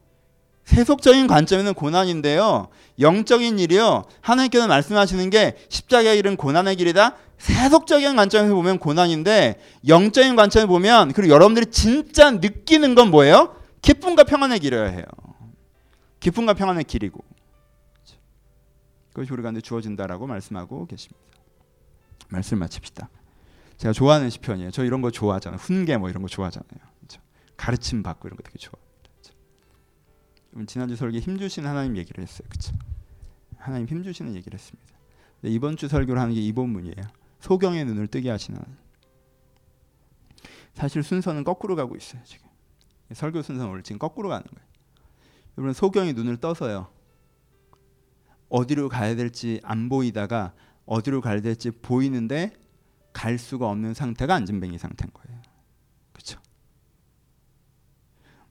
세속적인 0.63 1.27
관점에는 1.27 1.73
고난인데요. 1.73 2.69
영적인 2.99 3.59
일이요. 3.59 4.03
하나님께서 4.21 4.67
말씀하시는 4.67 5.29
게 5.29 5.57
십자가의 5.69 6.17
길은 6.17 6.37
고난의 6.37 6.75
길이다. 6.77 7.15
세속적인 7.37 8.15
관점에서 8.15 8.53
보면 8.53 8.79
고난인데 8.79 9.59
영적인 9.87 10.35
관점에 10.35 10.65
보면 10.65 11.13
그리고 11.13 11.33
여러분들이 11.33 11.67
진짜 11.67 12.31
느끼는 12.31 12.95
건 12.95 13.11
뭐예요? 13.11 13.55
기쁨과 13.81 14.23
평안의 14.23 14.59
길이어야 14.59 14.89
해요. 14.89 15.05
기쁨과 16.19 16.53
평안의 16.53 16.83
길이고. 16.83 17.23
그것이 19.13 19.31
우리 19.33 19.41
가운데 19.41 19.61
주어진다라고 19.61 20.27
말씀하고 20.27 20.85
계십니다. 20.85 21.19
말씀 22.29 22.59
마칩시다. 22.59 23.09
제가 23.77 23.93
좋아하는 23.93 24.29
시편이에요. 24.29 24.71
저 24.71 24.83
이런 24.83 25.01
거 25.01 25.11
좋아하잖아요. 25.11 25.59
훈계 25.59 25.97
뭐 25.97 26.09
이런 26.09 26.21
거 26.21 26.27
좋아하잖아요. 26.27 26.79
그렇죠? 26.99 27.21
가르침 27.55 28.03
받고 28.03 28.27
이런 28.27 28.37
거 28.37 28.43
되게 28.43 28.57
좋아합니다. 28.57 29.09
그렇죠? 30.51 30.65
지난주 30.65 30.95
설계 30.95 31.19
힘 31.19 31.37
주시는 31.37 31.69
하나님 31.69 31.95
얘기를 31.97 32.21
했어요. 32.23 32.47
그렇죠? 32.49 32.75
하나님 33.57 33.87
힘 33.87 34.03
주시는 34.03 34.35
얘기를 34.35 34.57
했습니다. 34.57 34.93
이번 35.43 35.77
주 35.77 35.87
설교를 35.87 36.19
하는 36.19 36.33
게 36.33 36.41
이 36.41 36.51
본문이에요. 36.51 36.95
소경의 37.39 37.85
눈을 37.85 38.07
뜨게 38.07 38.31
하시는 38.31 38.59
사실 40.73 41.03
순서는 41.03 41.43
거꾸로 41.43 41.75
가고 41.75 41.95
있어요. 41.95 42.21
지금 42.23 42.47
설교 43.13 43.41
순서는 43.43 43.69
원래 43.69 43.83
지금 43.83 43.99
거꾸로 43.99 44.29
가는 44.29 44.43
거예요. 44.43 44.67
여러분 45.57 45.73
소경이 45.73 46.13
눈을 46.13 46.37
떠서요. 46.37 46.87
어디로 48.49 48.89
가야 48.89 49.15
될지 49.15 49.59
안 49.63 49.89
보이다가 49.89 50.53
어디로 50.85 51.21
가야 51.21 51.41
될지 51.41 51.69
보이는데 51.71 52.53
갈 53.17 53.39
수가 53.39 53.67
없는 53.67 53.95
상태가 53.95 54.35
안진뱅이 54.35 54.77
상태인 54.77 55.09
거예요. 55.11 55.41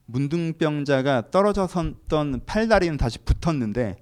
문둥병자가 0.07 1.31
떨어져 1.31 1.68
섰던 1.68 2.44
팔다리는 2.46 2.96
다시 2.96 3.18
붙었는데 3.18 3.96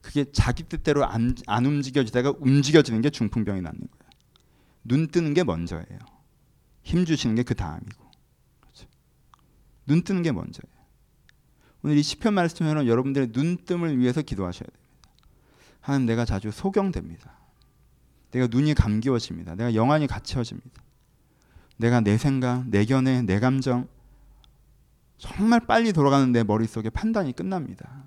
그게 0.00 0.24
자기 0.32 0.62
뜻대로 0.62 1.04
안, 1.04 1.34
안 1.46 1.66
움직여지다가 1.66 2.34
움직여지는 2.38 3.02
게 3.02 3.10
중풍병이 3.10 3.60
낫는 3.60 3.78
거예요. 3.78 4.10
눈 4.84 5.08
뜨는 5.08 5.34
게 5.34 5.44
먼저예요. 5.44 5.98
힘 6.82 7.04
주시는 7.04 7.36
게 7.36 7.42
그 7.42 7.54
다음이고. 7.54 8.10
그렇죠? 8.60 8.86
눈 9.86 10.02
뜨는 10.02 10.22
게 10.22 10.32
먼저예요. 10.32 10.76
오늘 11.82 11.98
이 11.98 12.02
시편 12.02 12.32
말씀처럼 12.32 12.86
여러분들의 12.86 13.30
눈뜸을 13.32 13.98
위해서 13.98 14.22
기도하셔야 14.22 14.66
됩니다. 14.66 15.10
하나님 15.80 16.06
내가 16.06 16.24
자주 16.24 16.50
소경됩니다. 16.50 17.45
내가 18.36 18.48
눈이 18.50 18.74
감기워집니다. 18.74 19.54
내가 19.54 19.74
영안이 19.74 20.06
갇혀집니다. 20.06 20.82
내가 21.78 22.00
내 22.00 22.18
생각, 22.18 22.68
내 22.68 22.84
견해, 22.84 23.22
내 23.22 23.40
감정 23.40 23.88
정말 25.16 25.60
빨리 25.60 25.94
돌아가는 25.94 26.30
내 26.32 26.44
머릿속에 26.44 26.90
판단이 26.90 27.32
끝납니다. 27.32 28.04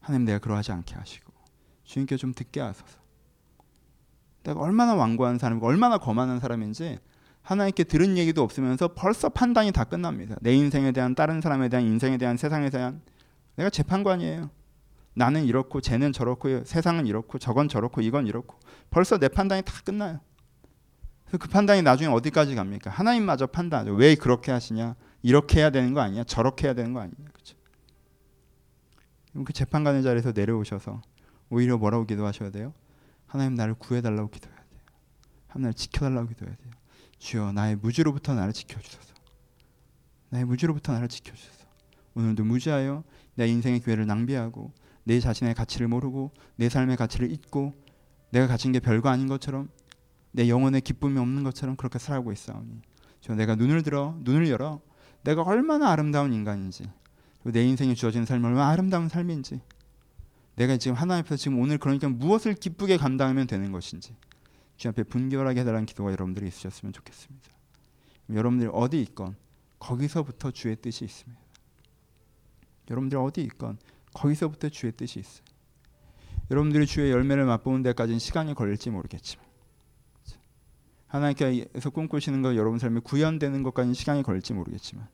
하나님 0.00 0.26
내가 0.26 0.38
그러하지 0.38 0.72
않게 0.72 0.94
하시고 0.94 1.32
주님께 1.84 2.18
좀 2.18 2.34
듣게 2.34 2.60
하소서. 2.60 3.00
내가 4.42 4.60
얼마나 4.60 4.94
완고한 4.94 5.38
사람이고 5.38 5.66
얼마나 5.66 5.96
거만한 5.96 6.38
사람인지 6.38 6.98
하나님께 7.40 7.84
들은 7.84 8.18
얘기도 8.18 8.42
없으면서 8.42 8.88
벌써 8.88 9.30
판단이 9.30 9.72
다 9.72 9.84
끝납니다. 9.84 10.36
내 10.42 10.52
인생에 10.52 10.92
대한 10.92 11.14
다른 11.14 11.40
사람에 11.40 11.70
대한 11.70 11.86
인생에 11.86 12.18
대한 12.18 12.36
세상에 12.36 12.68
대한 12.68 13.00
내가 13.56 13.70
재판관이에요. 13.70 14.50
나는 15.14 15.44
이렇고 15.44 15.80
쟤는 15.80 16.12
저렇고 16.12 16.64
세상은 16.64 17.06
이렇고 17.06 17.38
저건 17.38 17.68
저렇고 17.68 18.00
이건 18.00 18.26
이렇고 18.26 18.58
벌써 18.90 19.18
내 19.18 19.28
판단이 19.28 19.62
다 19.62 19.72
끝나요. 19.84 20.20
그 21.30 21.48
판단이 21.48 21.82
나중에 21.82 22.12
어디까지 22.12 22.54
갑니까? 22.54 22.90
하나님마저 22.90 23.46
판단하죠. 23.46 23.94
왜 23.94 24.14
그렇게 24.14 24.50
하시냐? 24.50 24.96
이렇게 25.22 25.60
해야 25.60 25.70
되는 25.70 25.94
거 25.94 26.00
아니야? 26.00 26.24
저렇게 26.24 26.66
해야 26.66 26.74
되는 26.74 26.92
거 26.92 27.00
아니냐? 27.00 27.28
그렇죠? 27.32 27.56
그 29.44 29.52
재판관의 29.52 30.02
자리에서 30.02 30.32
내려오셔서 30.32 31.02
오히려 31.50 31.78
뭐라고 31.78 32.04
기도하셔야 32.04 32.50
돼요? 32.50 32.72
하나님 33.26 33.54
나를 33.54 33.74
구해달라고 33.74 34.28
기도해야 34.30 34.56
돼요. 34.56 34.80
하나님 35.46 35.62
나를 35.62 35.74
지켜달라고 35.74 36.28
기도해야 36.28 36.56
돼요. 36.56 36.70
주여 37.18 37.52
나의 37.52 37.76
무지로부터 37.76 38.34
나를 38.34 38.52
지켜주소서. 38.52 39.14
나의 40.30 40.44
무지로부터 40.46 40.92
나를 40.92 41.08
지켜주소서. 41.08 41.66
오늘도 42.14 42.44
무지하여 42.44 43.04
내 43.34 43.46
인생의 43.46 43.80
기회를 43.80 44.06
낭비하고 44.06 44.72
내 45.10 45.18
자신의 45.18 45.54
가치를 45.54 45.88
모르고 45.88 46.30
내 46.54 46.68
삶의 46.68 46.96
가치를 46.96 47.32
잊고 47.32 47.74
내가 48.30 48.46
가진 48.46 48.70
게 48.70 48.78
별거 48.78 49.08
아닌 49.08 49.26
것처럼 49.26 49.68
내 50.30 50.48
영혼의 50.48 50.82
기쁨이 50.82 51.18
없는 51.18 51.42
것처럼 51.42 51.74
그렇게 51.74 51.98
살아가고 51.98 52.30
있사오니 52.30 52.80
저 53.20 53.34
내가 53.34 53.56
눈을 53.56 53.82
들어 53.82 54.16
눈을 54.20 54.48
열어 54.50 54.80
내가 55.24 55.42
얼마나 55.42 55.90
아름다운 55.90 56.32
인간인지 56.32 56.88
내 57.42 57.64
인생에 57.64 57.94
주어진 57.94 58.24
삶이 58.24 58.46
얼마나 58.46 58.68
아름다운 58.68 59.08
삶인지 59.08 59.60
내가 60.54 60.76
지금 60.76 60.96
하나님 60.96 61.22
앞에서 61.22 61.34
지금 61.34 61.58
오늘 61.58 61.78
그러니까 61.78 62.08
무엇을 62.08 62.54
기쁘게 62.54 62.96
감당하면 62.96 63.48
되는 63.48 63.72
것인지 63.72 64.14
주 64.76 64.88
앞에 64.90 65.02
분별하게 65.02 65.62
해달라는 65.62 65.86
기도가 65.86 66.12
여러분들이 66.12 66.46
있으셨으면 66.46 66.92
좋겠습니다. 66.92 67.48
여러분들이 68.32 68.70
어디 68.72 69.02
있건 69.02 69.34
거기서부터 69.80 70.52
주의 70.52 70.76
뜻이 70.76 71.04
있습니다. 71.04 71.42
여러분들이 72.90 73.20
어디 73.20 73.42
있건 73.42 73.76
거기서부터 74.14 74.68
주의 74.68 74.92
뜻이 74.92 75.20
있어요. 75.20 75.44
여러분들이 76.50 76.86
주의 76.86 77.10
열매를 77.10 77.44
맛보는 77.44 77.82
데까지는 77.82 78.18
시간이 78.18 78.54
걸릴지 78.54 78.90
모르겠지만 78.90 79.44
하나님께서 81.06 81.90
꿈꾸시는 81.90 82.42
것 82.42 82.56
여러분 82.56 82.78
삶에 82.78 83.00
구현되는 83.00 83.62
것까지는 83.62 83.94
시간이 83.94 84.22
걸릴지 84.22 84.54
모르겠지만 84.54 85.08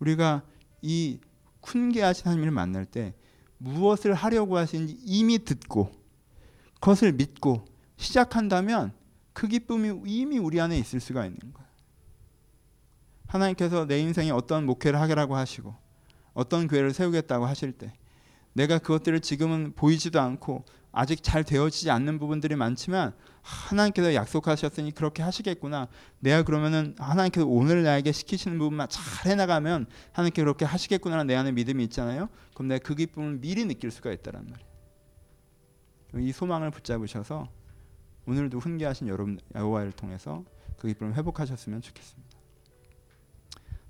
우리가 0.00 0.42
이 0.82 1.20
훈계하신 1.62 2.26
하나님을 2.26 2.50
만날 2.50 2.84
때 2.84 3.14
무엇을 3.58 4.14
하려고 4.14 4.56
하시는지 4.56 4.96
이미 5.04 5.38
듣고 5.44 5.92
그것을 6.74 7.12
믿고 7.12 7.64
시작한다면 7.96 8.92
그 9.32 9.48
기쁨이 9.48 10.02
이미 10.06 10.38
우리 10.38 10.60
안에 10.60 10.78
있을 10.78 11.00
수가 11.00 11.26
있는 11.26 11.52
거예요. 11.52 11.68
하나님께서 13.26 13.86
내 13.86 14.00
인생에 14.00 14.30
어떤 14.30 14.64
목회를 14.64 15.00
하게라고 15.00 15.36
하시고 15.36 15.74
어떤 16.34 16.68
교회를 16.68 16.92
세우겠다고 16.92 17.46
하실 17.46 17.72
때 17.72 17.92
내가 18.58 18.78
그것들을 18.78 19.20
지금은 19.20 19.72
보이지도 19.76 20.20
않고 20.20 20.64
아직 20.90 21.22
잘 21.22 21.44
되어지지 21.44 21.92
않는 21.92 22.18
부분들이 22.18 22.56
많지만 22.56 23.12
하나님께서 23.40 24.14
약속하셨으니 24.14 24.90
그렇게 24.94 25.22
하시겠구나. 25.22 25.86
내가 26.18 26.42
그러면은 26.42 26.96
하나님께서 26.98 27.46
오늘 27.46 27.84
나에게 27.84 28.10
시키시는 28.10 28.58
부분만 28.58 28.88
잘 28.88 29.30
해나가면 29.30 29.86
하나님께 30.10 30.42
그렇게 30.42 30.64
하시겠구나라는 30.64 31.28
내 31.28 31.36
안에 31.36 31.52
믿음이 31.52 31.84
있잖아요. 31.84 32.28
그럼 32.52 32.66
내가 32.66 32.82
그 32.84 32.96
기쁨을 32.96 33.38
미리 33.38 33.64
느낄 33.64 33.92
수가 33.92 34.10
있다란 34.10 34.48
말이에요. 34.50 36.28
이 36.28 36.32
소망을 36.32 36.72
붙잡으셔서 36.72 37.48
오늘도 38.26 38.58
훈계하신 38.58 39.06
여러분 39.06 39.38
여호와를 39.54 39.92
통해서 39.92 40.44
그 40.78 40.88
기쁨을 40.88 41.14
회복하셨으면 41.14 41.80
좋겠습니다. 41.80 42.36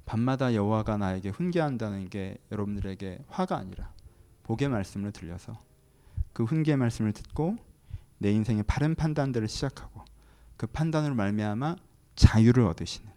밤마다 0.05 0.53
여호와가 0.53 0.99
나에게 0.99 1.31
훈계한다는 1.31 2.11
게 2.11 2.37
여러분들에게 2.53 3.25
화가 3.29 3.57
아니라 3.57 3.93
복의 4.49 4.71
말씀을 4.71 5.13
들려서 5.13 5.63
그 6.33 6.43
훈계의 6.45 6.79
말씀을 6.79 7.13
듣고 7.13 7.59
내 8.17 8.33
인생의 8.33 8.63
바른 8.63 8.95
판단들을 8.95 9.47
시작하고 9.47 10.03
그 10.57 10.67
판단으로 10.67 11.15
말미암아 11.15 11.77
자유를 12.17 12.65
얻으시는 12.65 13.13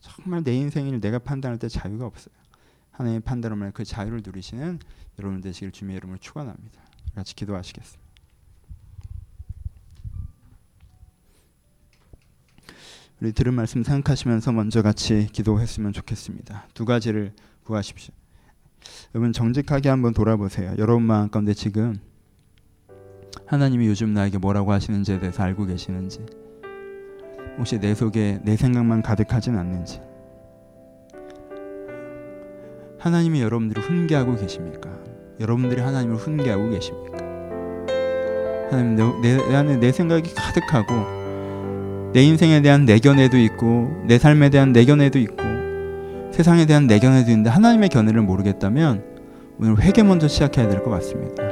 정말 0.00 0.44
내 0.44 0.54
인생을 0.54 1.00
내가 1.00 1.18
판단할 1.18 1.58
때 1.58 1.68
자유가 1.68 2.04
없어요. 2.06 2.34
하나님의 2.92 3.20
판단으로 3.20 3.58
말그 3.58 3.84
자유를 3.84 4.20
누리시는 4.24 4.78
여러분 5.18 5.40
되시길 5.40 5.72
주님의 5.72 5.96
이름으로 5.96 6.18
축원합니다. 6.18 6.82
같이 7.14 7.34
기도하시겠습니다. 7.34 8.06
우리 13.22 13.32
들은 13.32 13.54
말씀 13.54 13.82
생각하시면서 13.82 14.52
먼저 14.52 14.82
같이 14.82 15.28
기도했으면 15.32 15.94
좋겠습니다. 15.94 16.68
두 16.74 16.84
가지를 16.84 17.34
구하십시오. 17.64 18.14
여러분 19.14 19.32
정직하게 19.32 19.88
한번 19.88 20.12
돌아보세요. 20.14 20.74
여러분 20.78 21.04
마음 21.04 21.30
가운데 21.30 21.54
지금 21.54 21.98
하나님이 23.46 23.86
요즘 23.86 24.12
나에게 24.12 24.38
뭐라고 24.38 24.72
하시는지에 24.72 25.20
대해서 25.20 25.42
알고 25.42 25.66
계시는지 25.66 26.24
혹시 27.58 27.78
내 27.78 27.94
속에 27.94 28.40
내 28.42 28.56
생각만 28.56 29.02
가득하진 29.02 29.56
않는지 29.56 30.00
하나님이 32.98 33.40
여러분들을 33.40 33.82
훈계하고 33.82 34.36
계십니까? 34.36 34.90
여러분들이 35.38 35.80
하나님을 35.80 36.16
훈계하고 36.16 36.70
계십니까? 36.70 37.18
하나님 38.70 38.96
내, 39.22 39.36
내 39.36 39.54
안에 39.54 39.76
내 39.76 39.92
생각이 39.92 40.34
가득하고 40.34 41.16
내 42.12 42.22
인생에 42.22 42.62
대한 42.62 42.84
내견에도 42.84 43.38
있고 43.38 44.02
내 44.06 44.18
삶에 44.18 44.50
대한 44.50 44.72
내견에도 44.72 45.18
있고 45.18 45.55
세상에 46.36 46.66
대한 46.66 46.86
내견에도 46.86 47.30
있는데 47.30 47.48
하나님의 47.48 47.88
견해를 47.88 48.20
모르겠다면 48.20 49.02
오늘 49.58 49.80
회개 49.80 50.02
먼저 50.02 50.28
시작해야 50.28 50.68
될 50.68 50.82
것 50.82 50.90
같습니다. 50.90 51.42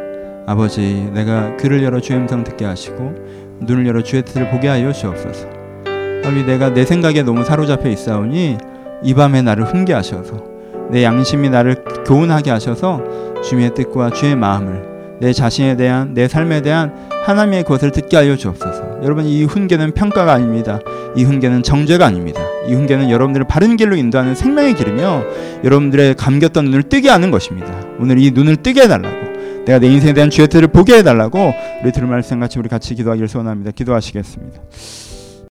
아버지, 0.47 1.09
내가 1.15 1.57
귀를 1.57 1.83
열어 1.83 2.01
주의 2.01 2.19
음성 2.19 2.45
듣게 2.45 2.67
하시고 2.67 3.15
눈을 3.63 3.87
열어 3.87 4.03
주의 4.03 4.23
뜻을 4.23 4.51
보게 4.51 4.69
하여 4.69 4.93
주옵소서. 4.93 5.49
아버지, 6.23 6.45
내가 6.45 6.75
내 6.75 6.85
생각에 6.85 7.23
너무 7.23 7.45
사로잡혀 7.45 7.89
있사오니 7.89 8.59
이 9.03 9.15
밤에 9.15 9.41
나를 9.41 9.65
훈계 9.65 9.95
하셔서 9.95 10.45
내 10.91 11.03
양심이 11.03 11.49
나를 11.49 11.83
교훈하게 12.07 12.51
하셔서 12.51 13.03
주의 13.43 13.73
뜻과 13.73 14.11
주의 14.11 14.37
마음을 14.37 15.17
내 15.19 15.33
자신에 15.33 15.77
대한 15.77 16.13
내 16.13 16.29
삶에 16.29 16.61
대한 16.61 16.93
하나님의 17.25 17.65
것을 17.65 17.91
듣게 17.91 18.19
하여 18.19 18.37
주옵소서. 18.37 18.94
여러분 19.05 19.27
이 19.27 19.45
훈계는 19.45 19.93
평가가 19.93 20.33
아닙니다. 20.33 20.81
이 21.15 21.25
훈계는 21.25 21.63
정죄가 21.63 22.07
아닙니다. 22.07 22.41
이 22.67 22.73
훈계는 22.73 23.11
여러분들을 23.11 23.47
바른 23.47 23.77
길로 23.77 23.97
인도하는 23.97 24.35
생명의 24.35 24.75
길이며 24.75 25.25
여러분들의 25.63 26.15
감겼던 26.15 26.65
눈을 26.65 26.85
뜨게 26.85 27.11
하는 27.11 27.31
것입니다. 27.31 27.71
오늘 28.01 28.19
이 28.19 28.31
눈을 28.31 28.57
뜨게 28.57 28.83
해달라고 28.83 29.65
내가 29.67 29.79
내 29.79 29.89
인생에 29.89 30.15
대한 30.15 30.31
뜻을 30.31 30.69
보게 30.69 30.99
해달라고 30.99 31.55
우리 31.83 31.93
들을 31.93 32.09
말씀 32.09 32.41
같이 32.41 32.59
우리 32.59 32.69
같이 32.69 32.95
기도하기를 32.95 33.29
소원합니다. 33.29 33.73
기도하시겠습니다. 33.73 34.61